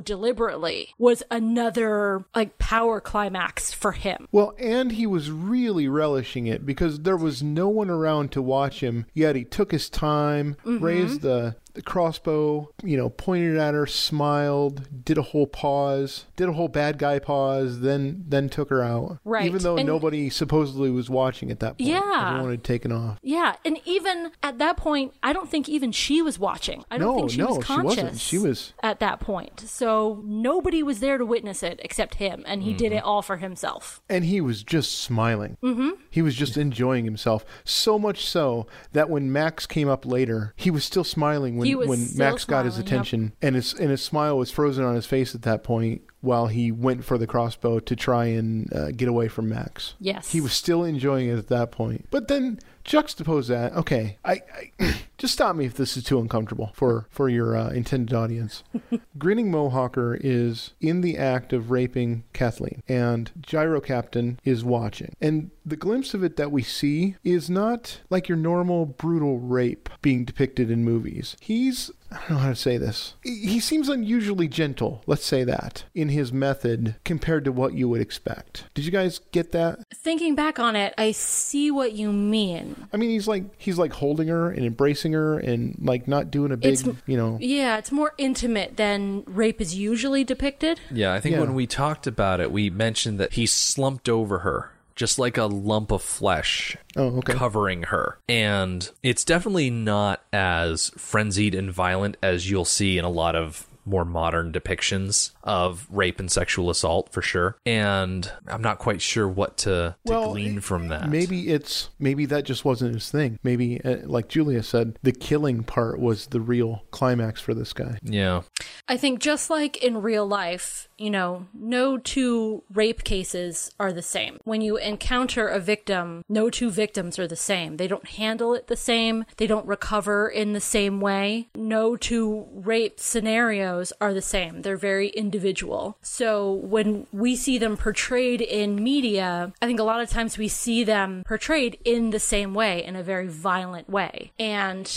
[0.00, 4.28] deliberately was another like power climax for him.
[4.32, 8.80] Well, and he was really relishing it because there was no one around to watch
[8.80, 9.06] him.
[9.14, 10.84] Yet he took his time, Mm-hmm.
[10.84, 16.48] raised the, the crossbow, you know, pointed at her, smiled, did a whole pause, did
[16.48, 19.18] a whole bad guy pause, then then took her out.
[19.24, 19.46] Right.
[19.46, 21.88] Even though And- nobody supposedly was watching at that point.
[21.90, 22.28] Yeah.
[22.30, 23.18] Everyone had taken off.
[23.22, 26.84] Yeah, and even at that point, I don't think even she was watching.
[26.90, 28.00] I don't No, think she no, was she wasn't.
[28.08, 28.20] conscious.
[28.20, 29.60] She was- at that point.
[29.60, 32.78] So nobody was there to witness it except him, and he Mm-hmm.
[32.78, 34.02] did it all for himself.
[34.10, 35.56] And he was just smiling.
[35.62, 35.90] Mm-hmm.
[36.10, 37.44] He was just enjoying himself.
[37.64, 41.74] So much so that when Max came up later, he was still smiling when, He
[41.74, 42.86] when Max got his yep.
[42.86, 43.32] attention.
[43.42, 46.72] And his and his smile was frozen on his face at that point while he
[46.72, 49.94] went for the crossbow to try and uh, get away from Max.
[50.00, 50.32] Yes.
[50.32, 52.06] He was still enjoying it at that point.
[52.10, 53.74] But then juxtapose that.
[53.74, 54.40] Okay, I,
[54.80, 58.64] I just stop me if this is too uncomfortable for for your uh, intended audience.
[59.18, 65.14] Grinning Mohawker is in the act of raping Kathleen, and Gyro Captain is watching.
[65.20, 69.88] And the glimpse of it that we see is not like your normal brutal rape
[70.00, 71.36] being depicted in movies.
[71.40, 73.14] He's I don't know how to say this.
[73.22, 77.88] He he seems unusually gentle, let's say that, in his method compared to what you
[77.88, 78.64] would expect.
[78.74, 79.80] Did you guys get that?
[79.94, 82.88] Thinking back on it, I see what you mean.
[82.92, 86.52] I mean, he's like he's like holding her and embracing her and like not doing
[86.52, 87.36] a big, It's- you know.
[87.40, 90.80] Yeah, it's more intimate than rape is usually depicted.
[90.90, 91.40] Yeah, I think Yeah.
[91.40, 95.44] when we talked about it, we mentioned that he slumped over her, just like a
[95.46, 97.32] lump of flesh Oh, okay.
[97.32, 98.18] covering her.
[98.28, 103.64] And it's definitely not as frenzied and violent as you'll see in a lot of
[103.86, 107.56] more modern depictions of rape and sexual assault for sure.
[107.64, 111.08] And I'm not quite sure what to, to Well, glean from that.
[111.08, 113.38] Maybe it's maybe that just wasn't his thing.
[113.42, 117.98] Maybe, uh, like Julia said, the killing part was the real climax for this guy.
[118.02, 118.42] Yeah.
[118.88, 124.02] I think just like in real life, you know, no two rape cases are the
[124.02, 124.38] same.
[124.44, 127.76] When you encounter a victim, no two victims are the same.
[127.76, 129.24] They don't handle it the same.
[129.36, 131.48] They don't recover in the same way.
[131.54, 134.62] No two rape scenarios are the same.
[134.62, 135.96] They're very individual.
[136.02, 140.48] So when we see them portrayed in media, I think a lot of times we
[140.48, 144.32] see them portrayed in the same way, in a very violent way.
[144.38, 144.90] And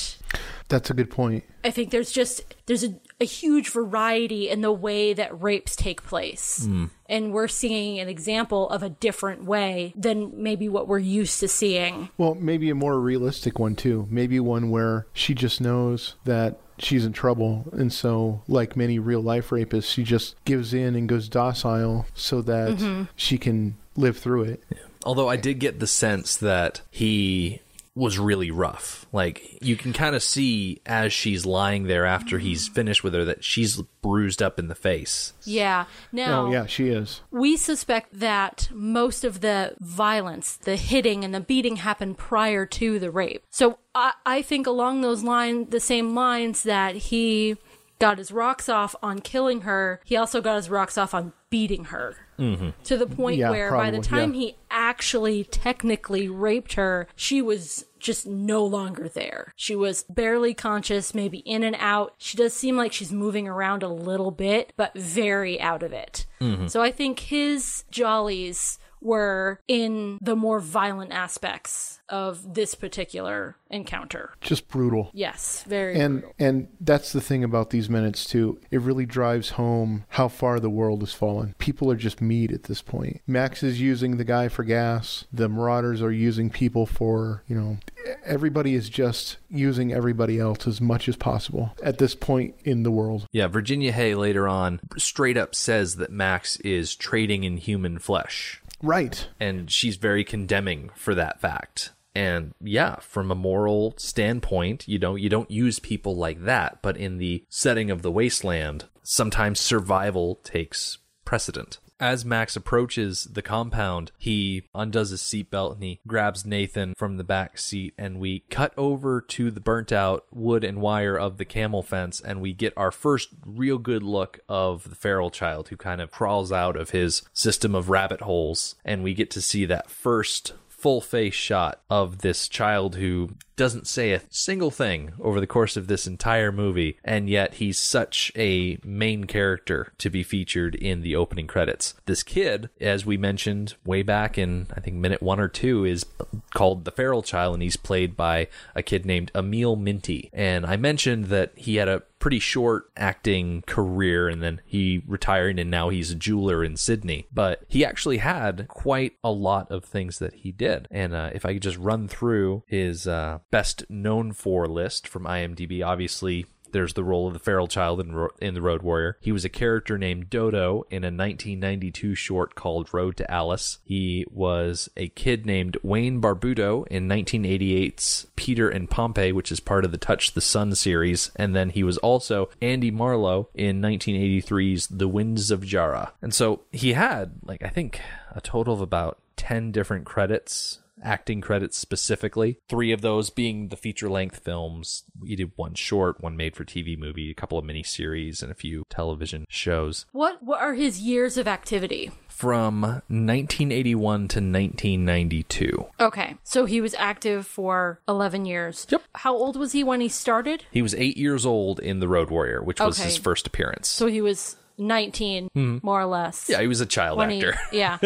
[0.67, 1.43] That's a good point.
[1.63, 6.03] I think there's just there's a, a huge variety in the way that rapes take
[6.03, 6.65] place.
[6.65, 6.85] Hmm.
[7.07, 11.47] And we're seeing an example of a different way than maybe what we're used to
[11.47, 12.09] seeing.
[12.17, 14.07] Well, maybe a more realistic one too.
[14.09, 19.21] Maybe one where she just knows that she's in trouble, and so, like many real
[19.21, 23.03] life rapists, she just gives in and goes docile so that mm-hmm.
[23.15, 24.63] she can live through it.
[25.03, 27.61] Although I did get the sense that he
[27.93, 29.05] was really rough.
[29.11, 33.25] Like you can kind of see as she's lying there after he's finished with her
[33.25, 35.33] that she's bruised up in the face.
[35.43, 35.85] Yeah.
[36.11, 37.21] Now Oh yeah, she is.
[37.31, 42.97] we suspect that most of the violence, the hitting and the beating happened prior to
[42.97, 43.43] the rape.
[43.49, 47.57] So I, I think along those lines, the same lines that he
[47.99, 51.85] got his rocks off on killing her, he also got his rocks off on beating
[51.85, 52.15] her.
[52.41, 52.69] Mm-hmm.
[52.85, 54.39] To the point Yeah, where by the time yeah.
[54.39, 59.53] he actually technically raped her, she was just no longer there.
[59.55, 62.15] She was barely conscious, maybe in and out.
[62.17, 66.25] She does seem like she's moving around a little bit, but very out of it.
[66.41, 66.67] Mm-hmm.
[66.67, 74.31] So I think his jollies were in the more violent aspects of this particular encounter.
[74.41, 75.09] Just brutal.
[75.13, 76.35] Yes, very And brutal.
[76.39, 78.59] and that's the thing about these minutes too.
[78.69, 81.55] It really drives home how far the world has fallen.
[81.57, 83.21] People are just meat at this point.
[83.25, 85.25] Max is using the guy for gas.
[85.31, 87.77] The Marauders are using people for, you know,
[88.25, 92.91] everybody is just using everybody else as much as possible at this point in the
[92.91, 93.25] world.
[93.31, 98.60] Yeah, Virginia Hey later on straight up says that Max is trading in human flesh.
[98.81, 99.27] Right.
[99.39, 101.91] and she's very condemning for that fact.
[102.13, 106.97] And yeah, from a moral standpoint, you know, you don't use people like that, but
[106.97, 111.79] in the setting of the wasteland, sometimes survival takes precedent.
[112.01, 117.23] As Max approaches the compound, he undoes his seatbelt and he grabs Nathan from the
[117.23, 121.45] back seat, and we cut over to the burnt out wood and wire of the
[121.45, 125.77] camel fence, and we get our first real good look of the feral child who
[125.77, 129.65] kind of crawls out of his system of rabbit holes, and we get to see
[129.65, 135.39] that first full face shot of this child who doesn't say a single thing over
[135.39, 140.23] the course of this entire movie, and yet he's such a main character to be
[140.23, 141.93] featured in the opening credits.
[142.05, 146.05] This kid, as we mentioned way back in, I think, minute one or two, is
[146.53, 150.29] called the Feral Child, and he's played by a kid named Emil Minty.
[150.33, 155.59] And I mentioned that he had a pretty short acting career and then he retired
[155.59, 157.27] and now he's a jeweler in Sydney.
[157.33, 160.87] But he actually had quite a lot of things that he did.
[160.91, 165.25] And uh, if I could just run through his uh, best known for list from
[165.25, 166.45] IMDb, obviously.
[166.71, 169.17] There's the role of the feral child in, Ro- in The Road Warrior.
[169.19, 173.79] He was a character named Dodo in a 1992 short called Road to Alice.
[173.83, 179.85] He was a kid named Wayne Barbuto in 1988's Peter and Pompey, which is part
[179.85, 181.31] of the Touch the Sun series.
[181.35, 186.13] And then he was also Andy Marlowe in 1983's The Winds of Jarrah.
[186.21, 187.99] And so he had, like, I think
[188.33, 192.59] a total of about 10 different credits acting credits specifically.
[192.69, 195.03] Three of those being the feature length films.
[195.25, 198.55] He did one short, one made for TV movie, a couple of miniseries, and a
[198.55, 200.05] few television shows.
[200.11, 202.11] What what are his years of activity?
[202.27, 205.85] From 1981 to 1992.
[205.99, 208.87] Okay, so he was active for 11 years.
[208.89, 209.03] Yep.
[209.15, 210.65] How old was he when he started?
[210.71, 213.07] He was eight years old in The Road Warrior, which was Okay.
[213.09, 213.87] his first appearance.
[213.87, 215.77] So he was 19, hmm.
[215.83, 216.47] more or less.
[216.49, 217.59] yeah, he was a child when he- actor.
[217.71, 217.97] yeah.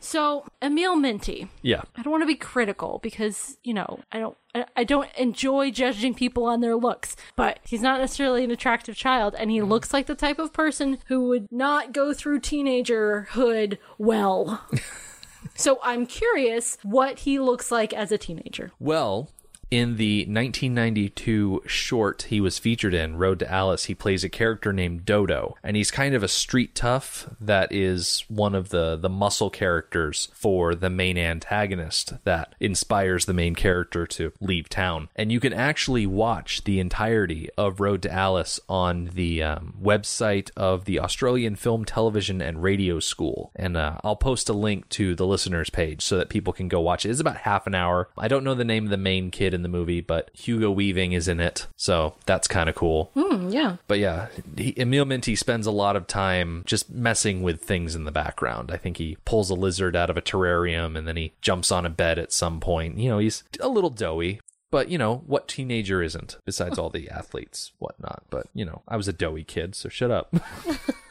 [0.00, 1.48] So Emil Minty.
[1.62, 1.82] yeah.
[1.96, 5.70] I don't want to be critical because you know I don't I- I don't enjoy
[5.70, 9.68] judging people on their looks, but he's not necessarily an attractive child, and he mm-hmm.
[9.68, 14.66] looks like the type of person who would not go through teenagerhood well.
[15.54, 18.72] so I'm curious what he looks like as a teenager.
[18.78, 19.30] Well,
[19.70, 24.72] In the 1992 short he was featured in, Road to Alice, he plays a character
[24.72, 29.08] named Dodo, and he's kind of a street tough that is one of the the
[29.08, 35.08] muscle characters for the main antagonist that inspires the main character to leave town.
[35.16, 40.50] And you can actually watch the entirety of Road to Alice on the um, website
[40.56, 45.14] of the Australian Film, Television, and Radio School, and uh, I'll post a link to
[45.14, 47.10] the listeners page so that people can go watch it.
[47.10, 48.08] It's about half an hour.
[48.16, 51.12] I don't know the name of the main kid in the movie, but Hugo Weaving
[51.12, 53.10] is in it, so that's kind of cool.
[53.14, 53.76] Hmm, yeah.
[53.88, 58.04] But yeah, he, Emil Minty spends a lot of time just messing with things in
[58.04, 58.70] the background.
[58.70, 61.84] I think he pulls a lizard out of a terrarium and then he jumps on
[61.84, 62.98] a bed at some point.
[62.98, 64.40] You know, he's a little doughy.
[64.70, 66.36] But you know what teenager isn't?
[66.44, 68.24] Besides all the athletes, whatnot.
[68.28, 70.34] But you know, I was a doughy kid, so shut up.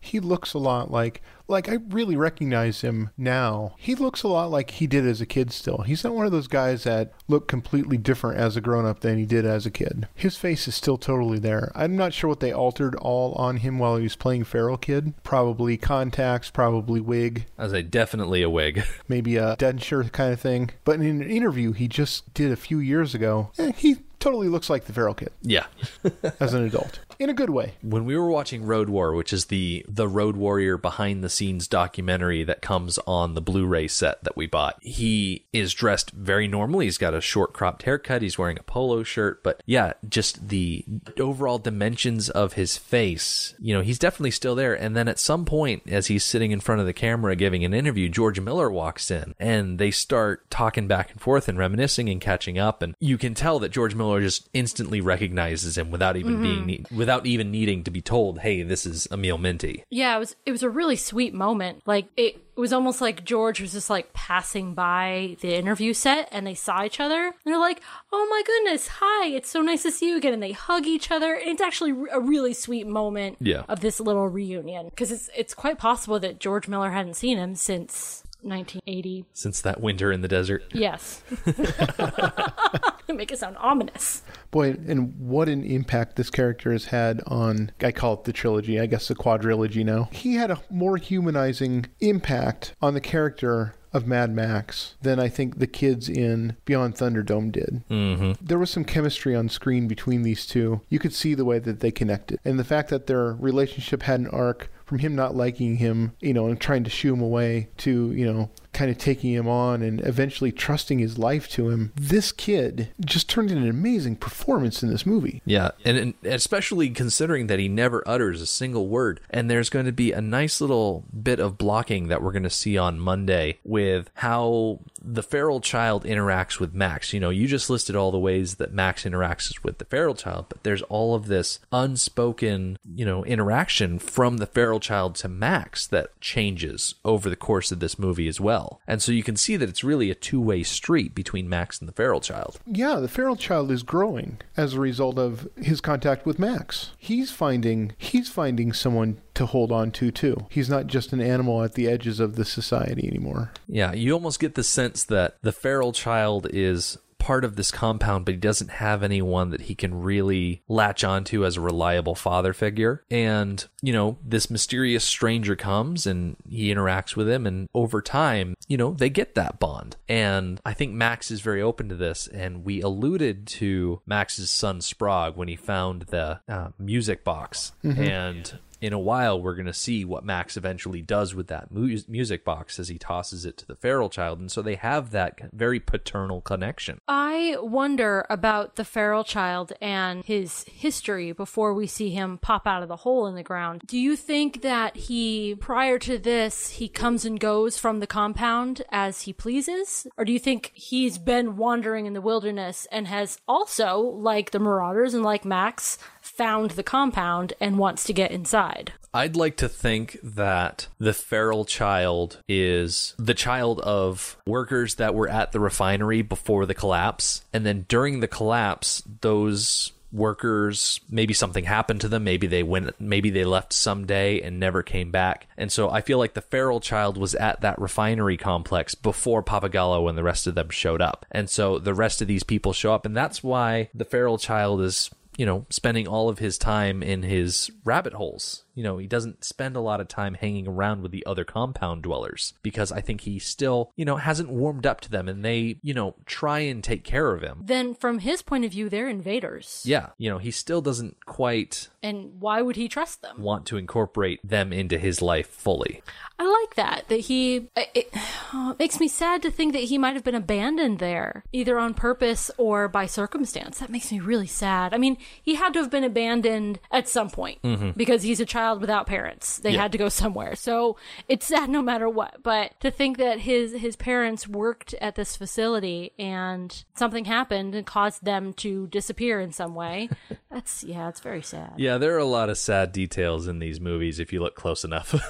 [0.00, 3.74] He looks a lot like like I really recognize him now.
[3.78, 5.78] He looks a lot like he did as a kid still.
[5.78, 9.16] He's not one of those guys that look completely different as a grown up than
[9.16, 10.08] he did as a kid.
[10.14, 11.72] His face is still totally there.
[11.74, 15.14] I'm not sure what they altered all on him while he was playing Feral Kid.
[15.22, 18.84] Probably contacts, probably wig, I was a definitely a wig.
[19.08, 20.70] maybe a denture kind of thing.
[20.84, 24.68] But in an interview he just did a few years ago, eh, he totally looks
[24.68, 25.66] like the Feral Kid yeah.
[26.40, 27.00] as an adult.
[27.18, 27.74] In a good way.
[27.82, 31.66] when we were watching Road War, which is the the Road Warrior behind the scenes
[31.66, 36.84] documentary that comes on the Blu-ray set that we bought, he is dressed very normally.
[36.84, 38.22] He's got a short cropped haircut.
[38.22, 40.84] He's wearing a polo shirt, but yeah, just the
[41.18, 43.54] overall dimensions of his face.
[43.58, 44.74] You know, he's definitely still there.
[44.74, 47.74] And then at some point, as he's sitting in front of the camera giving an
[47.74, 52.20] interview, George Miller walks in and they start talking back and forth and reminiscing and
[52.20, 52.80] catching up.
[52.80, 56.42] And you can tell that George Miller just instantly recognizes him without even mm-hmm.
[56.42, 60.18] being ne- without even needing to be told, "Hey, this is Emil Minty." Yeah, it
[60.18, 61.82] was it was a really sweet moment.
[61.86, 66.28] Like it, it was almost like George was just like passing by the interview set
[66.32, 67.80] and they saw each other and they're like,
[68.12, 71.10] "Oh my goodness, hi, it's so nice to see you again." And they hug each
[71.10, 71.32] other.
[71.34, 73.62] And it's actually a really sweet moment Yeah.
[73.70, 77.54] of this little reunion because it's it's quite possible that George Miller hadn't seen him
[77.54, 79.26] since 1980.
[79.32, 81.22] Since that winter in the desert, Yes.
[83.08, 84.22] Make it sound ominous.
[84.50, 88.78] Boy, and what an impact this character has had on, I call it the trilogy,
[88.78, 90.08] I guess the quadrilogy now.
[90.12, 95.58] He had a more humanizing impact on the character of Mad Max than I think
[95.58, 97.82] the kids in Beyond Thunderdome did.
[97.90, 98.44] Mm-hmm.
[98.44, 100.82] There was some chemistry on screen between these two.
[100.88, 102.38] You could see the way that they connected.
[102.44, 106.32] And the fact that their relationship had an arc from him not liking him, you
[106.32, 109.82] know, and trying to shoo him away to, you know, kind of taking him on
[109.82, 111.92] and eventually trusting his life to him.
[111.96, 115.42] This kid just turned in an amazing performance in this movie.
[115.44, 119.20] Yeah, and, and especially considering that he never utters a single word.
[119.30, 122.50] And there's going to be a nice little bit of blocking that we're going to
[122.50, 127.12] see on Monday with how the feral child interacts with Max.
[127.12, 130.46] You know, you just listed all the ways that Max interacts with the feral child,
[130.48, 135.86] but there's all of this unspoken, you know, interaction from the feral child to Max
[135.86, 138.80] that changes over the course of this movie as well.
[138.86, 141.88] And so you can see that it's really a two way street between Max and
[141.88, 142.58] the feral child.
[142.66, 146.92] Yeah, the feral child is growing as a result of his contact with Max.
[146.98, 150.36] He's finding he's finding someone to hold on to too.
[150.50, 153.52] He's not just an animal at the edges of the society anymore.
[153.66, 158.24] Yeah, you almost get the sense that the feral child is part of this compound,
[158.24, 162.52] but he doesn't have anyone that he can really latch onto as a reliable father
[162.52, 163.04] figure.
[163.10, 168.54] And, you know, this mysterious stranger comes and he interacts with him, and over time,
[168.68, 169.96] you know, they get that bond.
[170.08, 172.28] And I think Max is very open to this.
[172.28, 177.72] And we alluded to Max's son Sprague when he found the uh, music box.
[177.82, 181.98] And in a while we're going to see what Max eventually does with that mu-
[182.08, 185.38] music box as he tosses it to the feral child and so they have that
[185.52, 187.00] very paternal connection.
[187.08, 192.82] I wonder about the feral child and his history before we see him pop out
[192.82, 193.82] of the hole in the ground.
[193.86, 198.82] Do you think that he, prior to this, he comes and goes from the compound
[198.90, 200.06] as he pleases?
[200.16, 204.58] Or do you think he's been wandering in the wilderness and has also, like the
[204.58, 205.98] Marauders and like Max,
[206.38, 208.92] found the compound and wants to get inside?
[209.12, 215.28] I'd like to think that the feral child is the child of workers that were
[215.28, 221.64] at the refinery before the collapse and then during the collapse those workers maybe something
[221.64, 225.70] happened to them maybe they went maybe they left someday and never came back and
[225.70, 230.16] so i feel like the feral child was at that refinery complex before Pappagallo and
[230.16, 233.04] the rest of them showed up and so the rest of these people show up
[233.04, 237.22] and that's why the feral child is you know spending all of his time in
[237.22, 241.10] his rabbit holes you know, he doesn't spend a lot of time hanging around with
[241.10, 245.10] the other compound dwellers because I think he still, you know, hasn't warmed up to
[245.10, 247.62] them and they, you know, try and take care of him.
[247.64, 249.82] Then, from his point of view, they're invaders.
[249.84, 253.42] Yeah, you know, he still doesn't quite And why would he trust them?
[253.42, 256.02] want to incorporate them into his life fully.
[256.38, 257.08] I like that.
[257.08, 257.68] That he.
[257.76, 258.12] It,
[258.52, 261.78] oh, it makes me sad to think that he might have been abandoned there, either
[261.78, 263.78] on purpose or by circumstance.
[263.80, 264.94] That makes me really sad.
[264.94, 267.90] I mean, he had to have been abandoned at some point mm-hmm.
[267.96, 269.58] because he's a child without parents.
[269.58, 269.82] They Yeah.
[269.82, 270.54] had to go somewhere.
[270.54, 270.96] So
[271.28, 272.42] it's sad no matter what.
[272.42, 277.86] But to think that his his parents worked at this facility and something happened and
[277.86, 280.08] caused them to disappear in some way,
[280.50, 281.72] that's yeah, it's very sad.
[281.76, 284.84] Yeah, there are a lot of sad details in these movies if you look close
[284.84, 285.14] enough.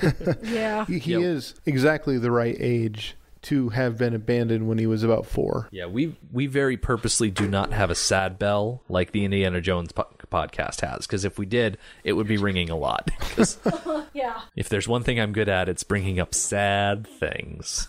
[0.42, 0.84] Yeah.
[0.86, 1.22] He, he Yep.
[1.22, 5.68] is exactly the right age to have been abandoned when he was about four.
[5.70, 9.92] yeah, we we very purposely do not have a sad bell like the Indiana Jones
[9.92, 13.10] po- podcast has because if we did, it would be ringing a lot.
[14.12, 14.40] Yeah.
[14.56, 17.88] if there's one thing I'm good at, it's bringing up sad things.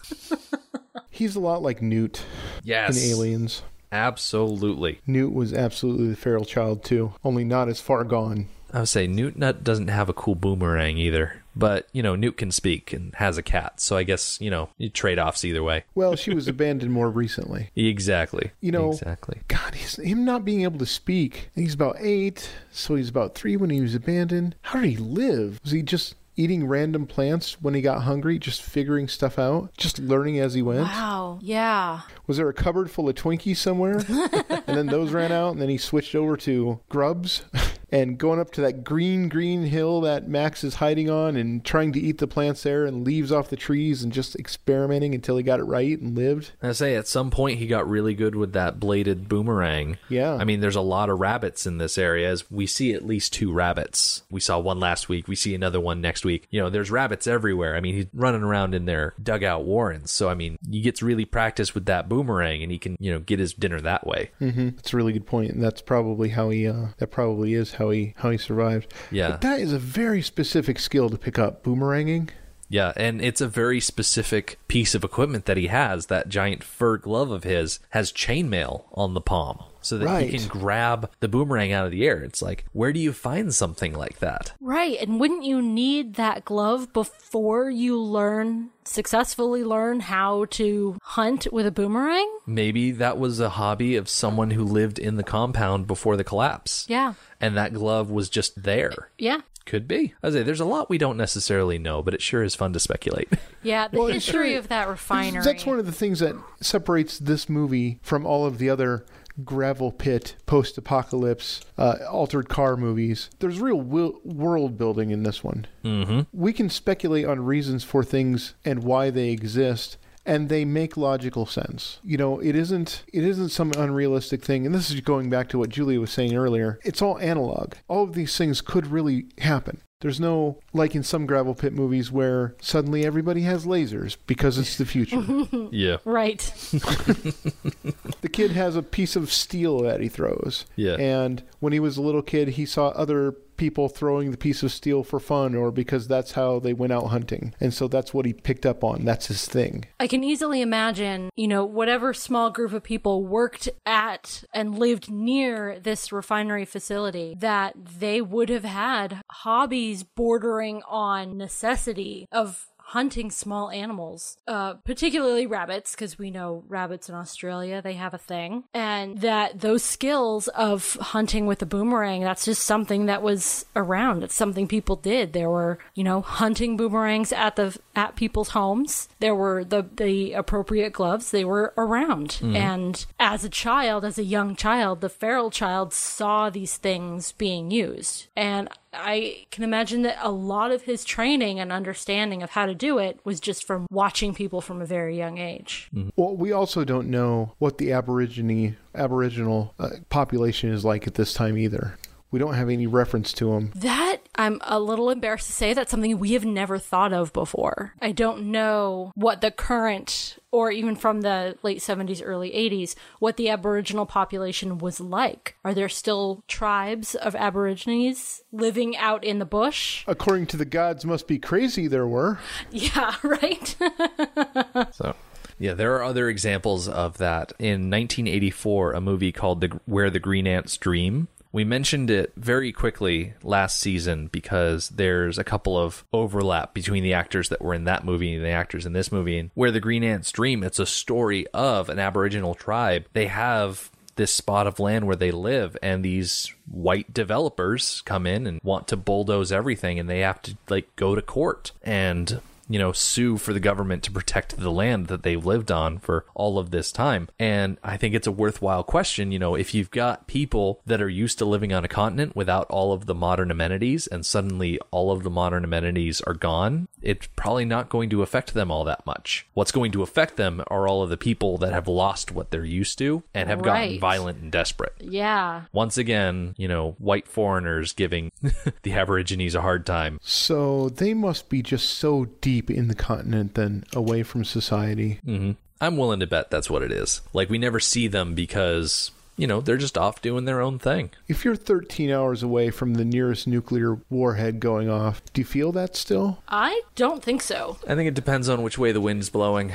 [1.10, 2.24] He's a lot like Newt
[2.64, 3.64] Yes, in Aliens.
[3.92, 5.00] absolutely.
[5.08, 8.48] Newt was absolutely the feral child too, only not as far gone.
[8.74, 12.38] I would say Newt Nut doesn't have a cool boomerang either, but you know Newt
[12.38, 15.84] can speak and has a cat, so I guess you know trade offs either way.
[15.96, 17.70] Well, she was abandoned more recently.
[18.02, 18.52] Exactly.
[18.62, 19.42] You know- exactly.
[19.48, 21.50] God, he's, him not being able to speak.
[21.56, 24.56] He's about eight, so he's about three when he was abandoned.
[24.62, 25.60] How did he live?
[25.64, 30.00] Was he just eating random plants when he got hungry, just figuring stuff out, just
[30.00, 30.84] learning as he went?
[30.84, 31.40] Wow.
[31.42, 32.02] Yeah.
[32.28, 33.98] Was there a cupboard full of Twinkies somewhere?
[34.08, 37.44] and then those ran out, and then he switched over to grubs
[37.92, 41.92] and going up to that green, green hill that Max is hiding on and trying
[41.94, 45.44] to eat the plants there and leaves off the trees and just experimenting until he
[45.44, 46.52] got it right and lived.
[46.62, 49.98] I say at some point he got really good with that bladed boomerang.
[50.10, 50.36] Yeah.
[50.36, 52.30] I mean, there's a lot of rabbits in this area.
[52.30, 54.24] As we see at least two rabbits.
[54.30, 55.28] We saw one last week.
[55.28, 56.48] We see another one next week.
[56.50, 57.76] You know, there's rabbits everywhere.
[57.76, 60.12] I mean, he's running around in their dugout warrens.
[60.12, 63.20] So I mean, he gets really practiced with that boomerang, and he can you know
[63.20, 64.32] get his dinner that way.
[64.40, 64.70] Mm-hmm.
[64.76, 66.68] That's a really good point, and that's probably how he.
[66.68, 68.94] Uh, that probably is how he how he survived.
[69.12, 69.32] Yeah.
[69.32, 72.30] But that is a very specific skill to pick up boomeranging.
[72.72, 76.06] Yeah, and it's a very specific piece of equipment that he has.
[76.06, 79.60] That giant fur glove of his has chainmail on the palm.
[79.84, 80.30] So that Right.
[80.30, 82.24] he can grab the boomerang out of the air.
[82.24, 84.54] It's like, where do you find something like that?
[84.62, 84.96] Right.
[85.02, 91.66] And wouldn't you need that glove before you learn, successfully learn how to hunt with
[91.66, 92.32] a boomerang?
[92.46, 96.86] Maybe that was a hobby of someone who lived in the compound before the collapse.
[96.88, 97.16] Yeah.
[97.40, 99.10] And that glove was just there.
[99.18, 99.42] Yeah.
[99.66, 100.14] Could be.
[100.24, 102.80] I say there's a lot we don't necessarily know, but it sure is fun to
[102.80, 103.30] speculate.
[103.64, 103.88] Yeah.
[103.90, 105.44] The Well, history of that refinery.
[105.44, 109.06] That's one of the things that separates this movie from all of the other
[109.46, 113.30] gravel pit post-apocalypse uh, altered car movies.
[113.40, 115.68] There's real wil- world building in this one.
[115.86, 116.22] mm-hmm.
[116.34, 119.98] We can speculate on reasons for things and why they exist.
[120.26, 122.00] And they make logical sense.
[122.04, 124.66] You know, it isn't it isn't some unrealistic thing.
[124.66, 126.80] And this is going back to what Julia was saying earlier.
[126.84, 127.74] It's all analog.
[127.88, 129.82] All of these things could really happen.
[130.02, 134.78] There's no like in some gravel pit movies where suddenly everybody has lasers because it's
[134.78, 135.22] the future.
[135.72, 135.98] Yeah.
[136.06, 136.40] right.
[136.72, 140.66] the kid has a piece of steel that he throws.
[140.76, 140.96] Yeah.
[140.96, 143.32] And when he was a little kid, he saw other
[143.62, 147.06] people throwing the piece of steel for fun or because that's how they went out
[147.10, 147.54] hunting.
[147.60, 149.06] And so that's what he picked up on.
[149.06, 149.86] That's his thing.
[150.00, 155.12] I can easily imagine, you know, whatever small group of people worked at and lived
[155.12, 163.32] near this refinery facility, that they would have had hobbies bordering on necessity of hunting
[163.32, 168.66] small animals, uh, particularly rabbits, because we know rabbits in Australia, they have a thing.
[168.74, 174.24] And that those skills of hunting with a boomerang, that's just something that was around.
[174.24, 175.32] It's something people did.
[175.32, 179.08] There were, you know, hunting boomerangs at the at people's homes.
[179.20, 181.32] There were the the appropriate gloves.
[181.32, 182.40] They were around.
[182.56, 187.72] And as a child, as a young child, the feral child saw these things being
[187.72, 188.28] used.
[188.36, 192.76] And I can imagine that a lot of his training and understanding of how to
[192.76, 195.90] do it was just from watching people from a very young age.
[196.16, 201.34] Well, we also don't know what the Aborigine Aboriginal uh, population is like at this
[201.34, 201.98] time either.
[202.32, 203.72] We don't have any reference to them.
[203.76, 207.94] That I'm a little embarrassed to say that's something we have never thought of before.
[208.02, 213.38] I don't know what the current or even from the late 70s early 80s what
[213.38, 215.56] the aboriginal population was like.
[215.64, 220.04] Are there still tribes of aborigines living out in the bush?
[220.08, 222.40] According to the gods must be crazy there were.
[222.72, 223.76] Yeah, right?
[224.94, 225.16] So,
[225.60, 227.54] yeah, there are other examples of that.
[227.60, 232.72] In 1984, a movie called the, "Where the Green Ants Dream," We mentioned it very
[232.72, 237.84] quickly last season because there's a couple of overlap between the actors that were in
[237.86, 239.38] that movie and the actors in this movie.
[239.38, 243.06] And where the Green Ants Dream, it's a story of an Aboriginal tribe.
[243.14, 248.46] They have this spot of land where they live and these white developers come in
[248.46, 252.42] and want to bulldoze everything and they have to like go to court and
[252.72, 256.26] you know, sue for the government to protect the land that they've lived on for
[256.34, 257.28] all of this time.
[257.38, 259.32] And I think it's a worthwhile question.
[259.32, 262.68] You know, if you've got people that are used to living on a continent without
[262.70, 267.28] all of the modern amenities and suddenly all of the modern amenities are gone, it's
[267.36, 269.48] probably not going to affect them all that much.
[269.54, 272.64] What's going to affect them are all of the people that have lost what they're
[272.64, 274.94] used to and have gotten violent and desperate.
[275.00, 275.64] Yeah.
[275.74, 278.32] Once again, you know, white foreigners giving
[278.84, 280.20] the Aborigines a hard time.
[280.22, 285.20] So they must be just so deep in the continent than away from society.
[285.26, 285.52] Mm-hmm.
[285.80, 287.22] I'm willing to bet that's what it is.
[287.34, 291.10] Like we never see them because you know they're just off doing their own thing.
[291.28, 295.72] If you're 13 hours away from the nearest nuclear warhead going off, do you feel
[295.72, 296.44] that still?
[296.48, 297.78] I don't think so.
[297.88, 299.74] I think it depends on which way the wind's blowing.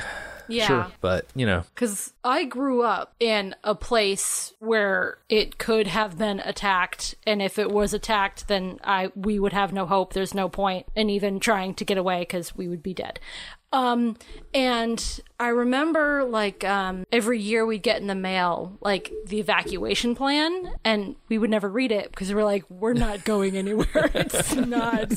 [0.49, 0.89] Yeah.
[1.01, 6.39] But you know, Because I grew up in a place where it could have been
[6.39, 10.13] attacked, and if it was attacked, then I we would have no hope.
[10.13, 13.19] There's no point in even trying to get away because we would be dead.
[13.73, 14.15] Um,
[14.53, 20.15] and I remember like um, every year we'd get in the mail like the evacuation
[20.15, 24.09] plan, and we would never read it because we're like, we're not going anywhere.
[24.13, 25.11] it's not.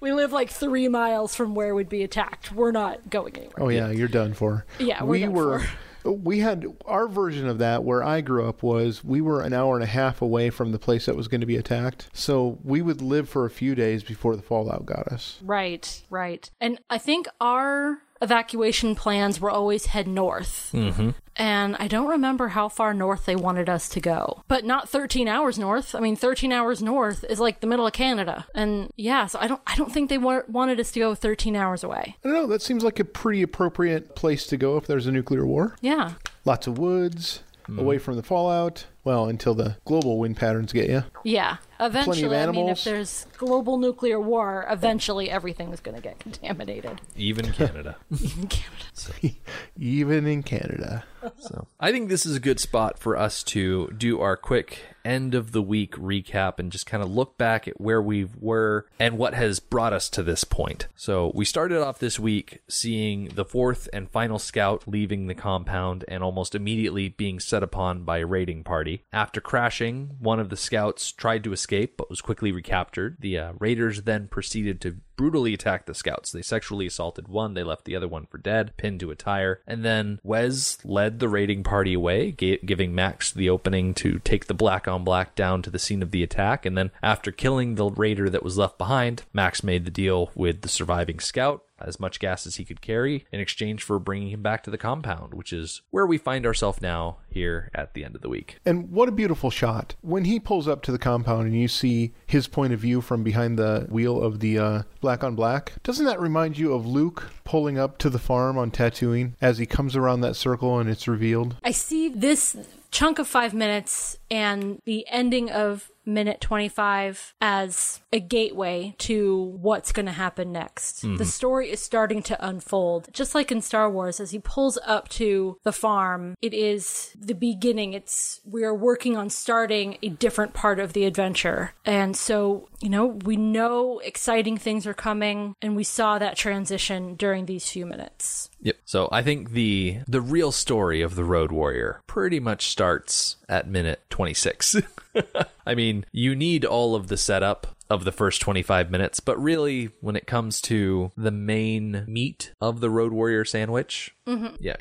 [0.00, 2.52] We live like three miles from where we'd be attacked.
[2.52, 3.54] We're not going anywhere.
[3.58, 4.64] Oh yeah, you're done for.
[4.78, 5.58] Yeah, we're we done were.
[5.60, 5.68] for.
[6.04, 9.74] We had our version of that where I grew up was we were an hour
[9.74, 12.08] and a half away from the place that was going to be attacked.
[12.12, 15.38] So we would live for a few days before the fallout got us.
[15.42, 16.48] Right, right.
[16.60, 20.70] And I think our evacuation plans were always head north.
[20.72, 21.10] Mm-hmm.
[21.36, 25.28] And I don't remember how far north they wanted us to go, but not 13
[25.28, 25.94] hours north.
[25.94, 28.46] I mean, 13 hours north is like the middle of Canada.
[28.54, 31.56] And yeah, so I don't, I don't think they wa- wanted us to go 13
[31.56, 32.16] hours away.
[32.22, 32.46] I don't know.
[32.46, 35.76] That seems like a pretty appropriate place to go if there's a nuclear war.
[35.80, 36.12] Yeah.
[36.44, 37.42] Lots of woods,
[37.78, 38.86] away from the fallout.
[39.04, 41.04] Well, until the global wind patterns get you.
[41.24, 41.56] Yeah.
[41.80, 47.00] Eventually, I mean, if there's global nuclear war, eventually everything is going to get contaminated.
[47.16, 47.96] even Canada.
[48.10, 49.36] in Canada.
[49.78, 51.04] Even in Canada.
[51.40, 55.34] so I think this is a good spot for us to do our quick end
[55.34, 59.18] of the week recap and just kind of look back at where we were and
[59.18, 60.86] what has brought us to this point.
[60.94, 66.04] So we started off this week seeing the fourth and final scout leaving the compound
[66.06, 68.91] and almost immediately being set upon by a raiding party.
[69.12, 73.16] After crashing, one of the scouts tried to escape but was quickly recaptured.
[73.20, 76.32] The uh, raiders then proceeded to brutally attack the scouts.
[76.32, 79.60] They sexually assaulted one, they left the other one for dead, pinned to a tire,
[79.66, 84.54] and then Wez led the raiding party away, giving Max the opening to take the
[84.54, 86.66] black on black down to the scene of the attack.
[86.66, 90.62] And then, after killing the raider that was left behind, Max made the deal with
[90.62, 91.62] the surviving scout.
[91.86, 94.78] As much gas as he could carry in exchange for bringing him back to the
[94.78, 98.58] compound, which is where we find ourselves now here at the end of the week.
[98.64, 99.94] And what a beautiful shot.
[100.00, 103.22] When he pulls up to the compound and you see his point of view from
[103.22, 107.30] behind the wheel of the uh, black on black, doesn't that remind you of Luke
[107.44, 111.08] pulling up to the farm on Tatooine as he comes around that circle and it's
[111.08, 111.56] revealed?
[111.64, 112.56] I see this
[112.90, 119.92] chunk of five minutes and the ending of minute 25 as a gateway to what's
[119.92, 121.02] going to happen next.
[121.02, 121.24] The mm-hmm.
[121.24, 123.08] story is starting to unfold.
[123.12, 127.34] Just like in Star Wars, as he pulls up to the farm, it is the
[127.34, 127.92] beginning.
[127.92, 131.72] It's, we are working on starting a different part of the adventure.
[131.84, 137.14] And so, you know, we know exciting things are coming and we saw that transition
[137.14, 138.50] during these few minutes.
[138.62, 138.76] Yep.
[138.84, 143.68] So I think the the real story of the Road Warrior pretty much starts at
[143.68, 144.76] minute 26.
[145.66, 149.90] I mean, you need all of the setup of the first 25 minutes, but really
[150.00, 154.56] when it comes to the main meat of the Road Warrior sandwich, Mm-hmm.
[154.60, 154.76] yeah,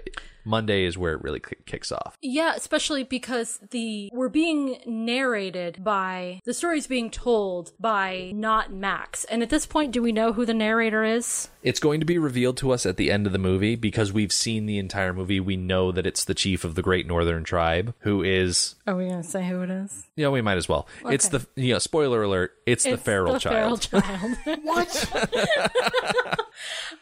[0.45, 2.17] Monday is where it really kicks off.
[2.21, 9.23] Yeah, especially because the we're being narrated by the story's being told by not Max.
[9.25, 11.49] And at this point, do we know who the narrator is?
[11.63, 14.33] It's going to be revealed to us at the end of the movie because we've
[14.33, 15.39] seen the entire movie.
[15.39, 19.07] We know that it's the chief of the Great Northern Tribe who is Are we
[19.07, 20.05] gonna say who it is?
[20.15, 20.87] yeah, we might as well.
[21.05, 23.85] It's the you know, spoiler alert, it's, the feral the child.
[23.85, 24.37] Feral child.
[24.63, 25.09] What?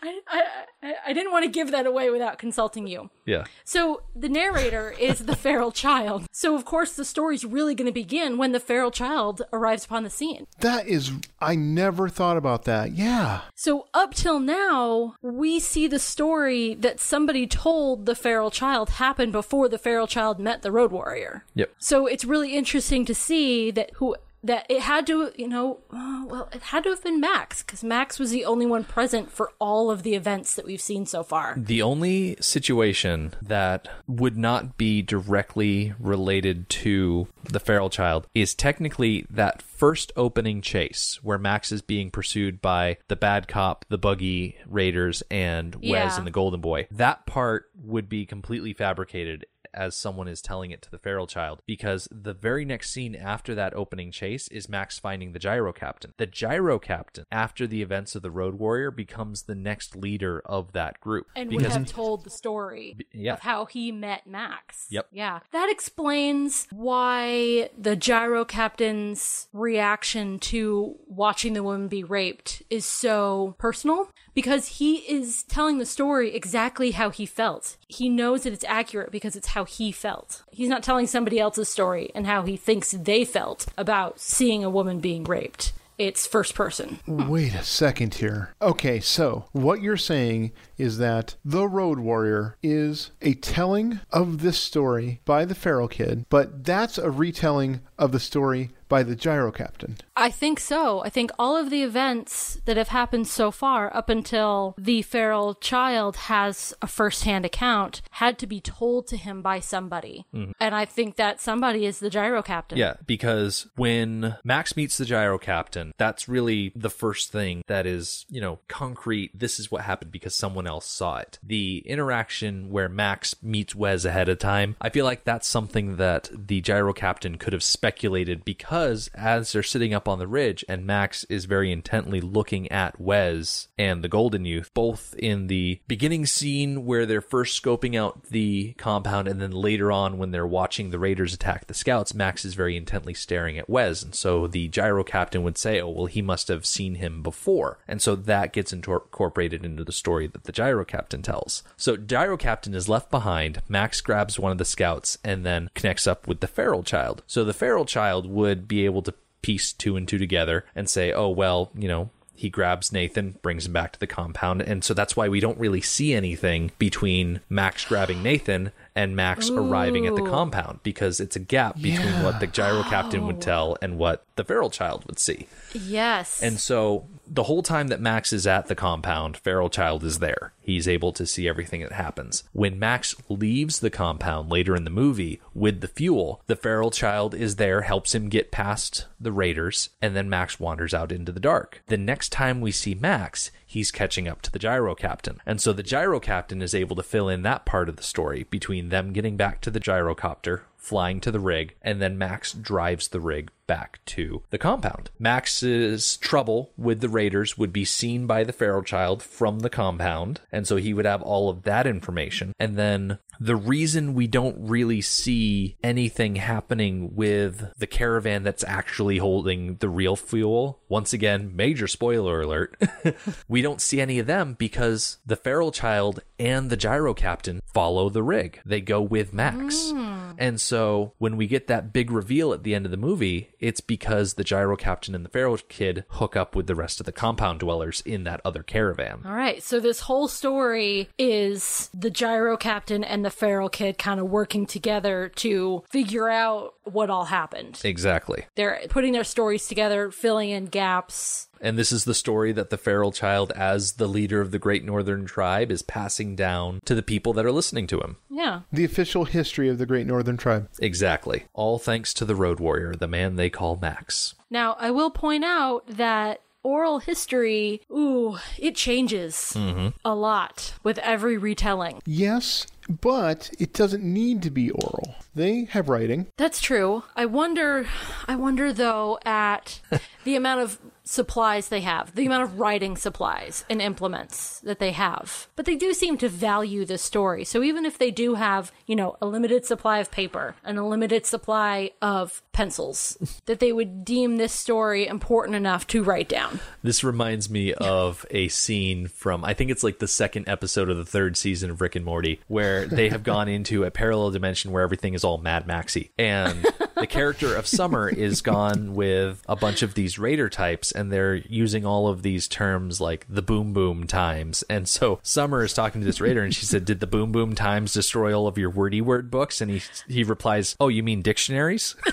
[0.01, 0.43] I, I,
[0.83, 3.09] I, I didn't want to give that away without consulting you.
[3.25, 3.45] Yeah.
[3.63, 6.25] So the narrator is the feral child.
[6.31, 10.03] So of course the story's really going to begin when the feral child arrives upon
[10.03, 10.47] the scene.
[10.59, 12.91] That is, I never thought about that.
[12.91, 13.41] Yeah.
[13.55, 19.31] So up till now, we see the story that somebody told the feral child happened
[19.31, 21.45] before the feral child met the road warrior.
[21.55, 21.71] Yep.
[21.79, 26.23] So it's really interesting to see that who that it had to, you know, uh,
[26.27, 29.51] well, it had to have been Max because Max was the only one present for
[29.59, 31.55] all of the events that we've seen so far.
[31.57, 39.25] The only situation that would not be directly related to the feral child is technically
[39.29, 44.57] that first opening chase where Max is being pursued by the bad cop, the buggy
[44.67, 46.17] raiders, and Wez Yeah.
[46.17, 46.87] and the golden boy.
[46.91, 51.61] That part would be completely fabricated as someone is telling it to the feral child
[51.65, 56.13] because the very next scene after that opening chase is Max finding the gyro captain.
[56.17, 60.73] The gyro captain, after the events of the road warrior, becomes the next leader of
[60.73, 61.27] that group.
[61.35, 63.33] and because have told the story yeah.
[63.33, 64.87] of how he met Max.
[64.89, 65.07] Yep.
[65.11, 65.39] Yeah.
[65.51, 73.55] That explains why the gyro captain's reaction to watching the woman be raped is so
[73.57, 77.75] personal because he is telling the story exactly how he felt.
[77.89, 80.43] He knows that it's accurate because it's how he felt.
[80.49, 84.69] He's not telling somebody else's story and how he thinks they felt about seeing a
[84.69, 85.73] woman being raped.
[85.97, 86.99] It's first person.
[87.05, 88.55] Wait a second here.
[88.61, 94.57] Okay, so what you're saying is that The Road Warrior is a telling of this
[94.57, 99.51] story by the Feral Kid, but that's a retelling of the story by the Gyro
[99.51, 99.97] Captain.
[100.17, 101.01] I think so.
[101.01, 105.53] I think all of the events that have happened so far, up until the feral
[105.53, 110.51] child has a first-hand account, had to be told to him by somebody, mm-hmm.
[110.59, 112.77] and I think that somebody is the gyro captain.
[112.77, 118.25] Yeah, because when Max meets the gyro captain, that's really the first thing that is,
[118.29, 119.37] you know, concrete.
[119.37, 121.37] This is what happened because someone else saw it.
[121.43, 126.29] The interaction where Max meets Wez ahead of time, I feel like that's something that
[126.33, 130.85] the gyro captain could have speculated because as they're sitting up on the ridge and
[130.85, 136.25] Max is very intently looking at Wez and the Golden Youth, both in the beginning
[136.25, 140.89] scene where they're first scoping out the compound and then later on when they're watching
[140.89, 144.03] the Raiders attack the scouts, Max is very intently staring at Wez.
[144.03, 147.79] And so the gyro captain would say, oh, well, he must have seen him before.
[147.87, 151.63] And so that gets incorporated into the story that the gyro captain tells.
[151.77, 153.61] So gyro captain is left behind.
[153.67, 157.23] Max grabs one of the scouts and then connects up with the feral child.
[157.27, 161.11] So the feral child would be able to piece two and two together and say,
[161.11, 162.09] oh, well, you know,
[162.39, 164.61] he grabs Nathan, brings him back to the compound.
[164.61, 169.49] And so that's why we don't really see anything between Max grabbing Nathan and Max
[169.49, 173.75] arriving at the compound because it's a gap between what the gyro captain would tell
[173.81, 175.47] and what the feral child would see.
[175.73, 176.41] Yes.
[176.41, 180.53] And so the whole time that Max is at the compound, Feral Child is there.
[180.69, 182.43] He's able to see everything that happens.
[182.53, 187.33] When Max leaves the compound later in the movie with the fuel, the Feral Child
[187.33, 191.39] is there, helps him get past the Raiders, and then Max wanders out into the
[191.39, 191.81] dark.
[191.87, 195.41] The next time we see Max, he's catching up to the gyro captain.
[195.43, 198.43] And so the gyro captain is able to fill in that part of the story
[198.51, 203.09] between them getting back to the gyrocopter, flying to the rig, and then Max drives
[203.09, 205.11] the rig back to the compound.
[205.19, 210.41] Max's trouble with the Raiders would be seen by the feral child from the compound,
[210.51, 212.53] and so he would have all of that information.
[212.57, 219.17] And then the reason we don't really see anything happening with the caravan that's actually
[219.17, 222.75] holding the real fuel, once again, major spoiler alert,
[223.47, 228.09] we don't see any of them because the feral child and the gyro captain follow
[228.09, 228.59] the rig.
[228.65, 229.91] They go with Max.
[229.91, 230.31] Hmm.
[230.37, 233.81] And so when we get that big reveal at the end of the movie, it's
[233.81, 237.11] because the gyro captain and the feral kid hook up with the rest of the
[237.11, 239.21] compound dwellers in that other caravan.
[239.25, 244.19] All right, so this whole story is the gyro captain and the feral kid kind
[244.19, 247.79] of working together to figure out what all happened.
[247.83, 248.45] Exactly.
[248.55, 251.47] They're putting their stories together, filling in gaps.
[251.61, 254.85] And this is the story that the feral child, as the leader of the great
[254.85, 258.17] northern tribe, is passing down to the people that are listening to him.
[258.29, 258.61] Yeah.
[258.71, 260.69] The official history of the Great Northern Tribe.
[260.79, 261.45] Exactly.
[261.53, 264.35] All thanks to the road warrior, the man they call Max.
[264.49, 269.89] Now, I will point out that oral history, ooh, it changes mm-hmm.
[270.03, 272.01] a lot with every retelling.
[272.05, 275.15] Yes, but it doesn't need to be oral.
[275.35, 276.27] They have writing.
[276.37, 277.03] That's true.
[277.15, 277.87] I wonder
[278.27, 279.79] I wonder though at
[280.23, 280.79] the amount of
[281.09, 285.47] supplies they have, the amount of writing supplies and implements that they have.
[285.55, 287.43] But they do seem to value the story.
[287.45, 290.85] So even if they do have, you know, a limited supply of paper and a
[290.85, 296.59] limited supply of pencils, that they would deem this story important enough to write down.
[296.83, 300.97] This reminds me of a scene from I think it's like the second episode of
[300.97, 304.71] the third season of Rick and Morty, where they have gone into a parallel dimension
[304.71, 309.55] where everything is all Mad Maxy, and the character of Summer is gone with a
[309.55, 313.71] bunch of these raider types, and they're using all of these terms like the boom
[313.71, 317.07] boom times, and so Summer is talking to this raider, and she said, "Did the
[317.07, 320.89] boom boom times destroy all of your wordy word books?" And he he replies, "Oh,
[320.89, 321.95] you mean dictionaries?"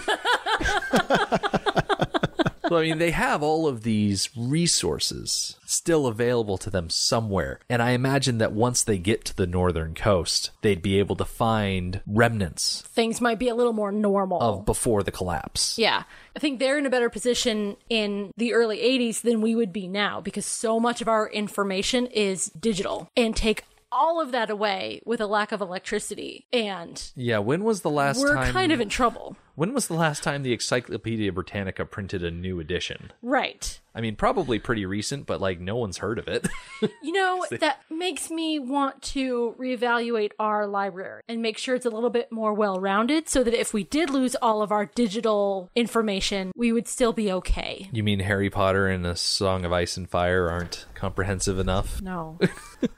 [2.68, 7.60] So, I mean, they have all of these resources still available to them somewhere.
[7.68, 11.24] And I imagine that once they get to the northern coast, they'd be able to
[11.24, 14.40] find remnants Things might be a little more normal.
[14.40, 15.78] of before the collapse.
[15.78, 16.04] Yeah.
[16.34, 19.88] I think they're in a better position in the early 80s than we would be
[19.88, 25.00] now because so much of our information is digital and take all of that away
[25.04, 26.44] with a lack of electricity.
[26.52, 29.35] And Yeah, when was the last we're time kind of in trouble.
[29.56, 33.10] When was the last time the Encyclopedia Britannica printed a new edition?
[33.22, 33.80] Right.
[33.96, 36.46] I mean, probably pretty recent, but like no one's heard of it.
[37.02, 41.90] You know, that makes me want to reevaluate our library and make sure it's a
[41.90, 45.70] little bit more well rounded so that if we did lose all of our digital
[45.74, 47.88] information, we would still be okay.
[47.92, 52.02] you mean Harry Potter and A Song of Ice and Fire aren't comprehensive enough?
[52.02, 52.38] No.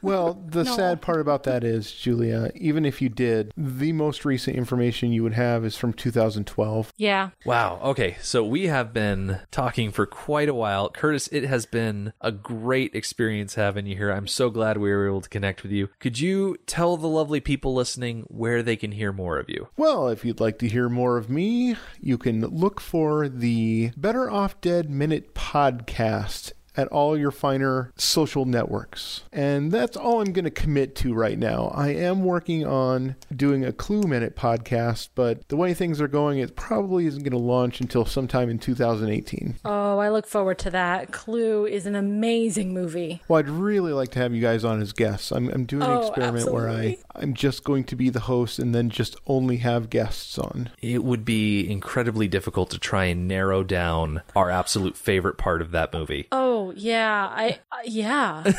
[0.02, 0.74] Well, the No.
[0.76, 5.22] sad part about that is, Julia, even if you did, the most recent information you
[5.22, 6.92] would have is from 2012.
[6.96, 7.30] yeah.
[7.44, 7.78] Wow.
[7.84, 8.16] Okay.
[8.20, 10.87] So we have been talking for quite a while.
[10.94, 14.10] Curtis, it has been a great experience having you here.
[14.10, 15.88] I'm so glad we were able to connect with you.
[16.00, 19.68] Could you tell the lovely people listening where they can hear more of you?
[19.76, 24.30] Well, if you'd like to hear more of me, you can look for the Better
[24.30, 29.24] Off Dead Minute podcast at all your finer social networks.
[29.32, 31.72] And that's all I'm going to commit to right now.
[31.74, 36.38] I am working on doing a Clue Minute podcast, but the way things are going,
[36.38, 39.56] it probably isn't going to launch until sometime in 2018.
[39.64, 41.10] Oh, I look forward to that.
[41.12, 43.22] Clue is an amazing movie.
[43.26, 45.32] Well, I'd really like to have you guys on as guests.
[45.32, 46.98] I'm, I'm doing an Oh, experiment where I.
[47.16, 50.70] I'm just going to be the host and then just only have guests on.
[50.80, 55.72] It would be incredibly difficult to try and narrow down our absolute favorite part of
[55.72, 56.28] that movie.
[56.30, 57.28] Oh, yeah.
[57.30, 58.52] I uh, yeah.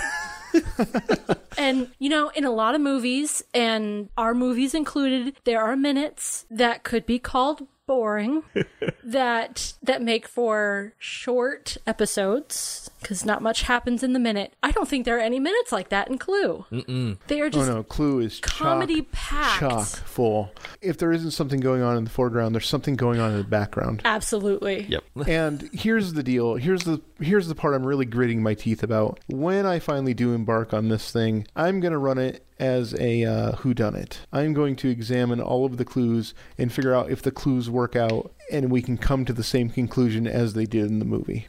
[1.58, 6.46] and you know, in a lot of movies and our movies included, there are minutes
[6.50, 8.44] that could be called boring
[9.04, 14.54] that that make for short episodes because not much happens in the minute.
[14.62, 16.66] I don't think there are any minutes like that in Clue.
[16.72, 17.18] Mm-mm.
[17.28, 19.60] They are Oh just no, Clue is comedy chock, packed.
[19.60, 20.52] chock full.
[20.82, 23.44] If there isn't something going on in the foreground, there's something going on in the
[23.44, 24.02] background.
[24.06, 24.84] absolutely.
[24.84, 25.04] Yep.
[25.28, 26.56] and here's the deal.
[26.56, 29.20] Here's the here's the part I'm really gritting my teeth about.
[29.28, 33.52] When I finally do embark on this thing, I'm gonna run it as a uh,
[33.54, 34.18] whodunit.
[34.32, 37.96] I'm going to examine all of the clues and figure out if the clues work
[37.96, 41.48] out, and we can come to the same conclusion as they did in the movie.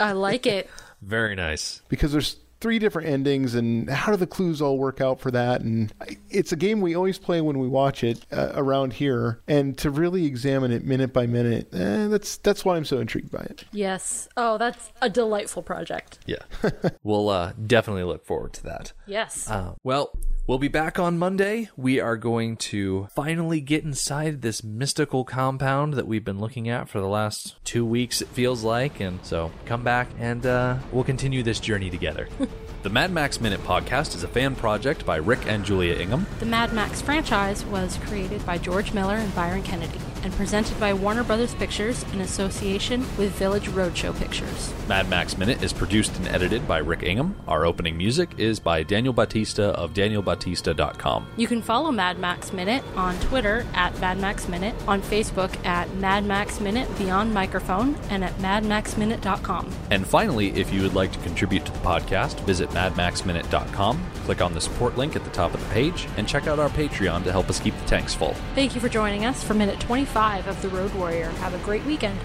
[0.00, 0.68] I like it.
[1.02, 1.82] Very nice.
[1.88, 5.62] because there's three different endings and how do the clues all work out for that
[5.62, 5.92] and
[6.30, 9.90] it's a game we always play when we watch it uh, around here and to
[9.90, 13.64] really examine it minute by minute eh, that's that's why i'm so intrigued by it
[13.72, 14.28] Yes.
[14.36, 16.20] Oh, that's a delightful project.
[16.24, 16.36] Yeah.
[17.02, 18.92] we'll uh, definitely look forward to that.
[19.06, 19.50] Yes.
[19.50, 20.12] Uh, well,
[20.46, 21.70] we'll be back on Monday.
[21.76, 26.88] We are going to finally get inside this mystical compound that we've been looking at
[26.88, 29.00] for the last two weeks, it feels like.
[29.00, 32.28] And so come back and uh, we'll continue this journey together.
[32.82, 36.26] the Mad Max Minute podcast is a fan project by Rick and Julia Ingham.
[36.40, 40.94] The Mad Max franchise was created by George Miller and Byron Kennedy and presented by
[40.94, 44.72] Warner Brothers Pictures in association with Village Roadshow Pictures.
[44.88, 47.34] Mad Max Minute is produced and edited by Rick Ingham.
[47.46, 51.26] Our opening music is by Daniel Batista of danielbatista.com.
[51.36, 55.92] You can follow Mad Max Minute on Twitter at Mad Max Minute, on Facebook at
[55.96, 59.70] Mad Max Minute Beyond Microphone, and at madmaxminute.com.
[59.90, 64.54] And finally, if you would like to contribute to the podcast, visit madmaxminute.com, click on
[64.54, 67.32] the support link at the top of the page, and check out our Patreon to
[67.32, 68.34] help us keep the tanks full.
[68.54, 69.80] Thank you for joining us for minute
[70.12, 71.30] 5 of The Road Warrior.
[71.40, 72.20] Have a great weekend.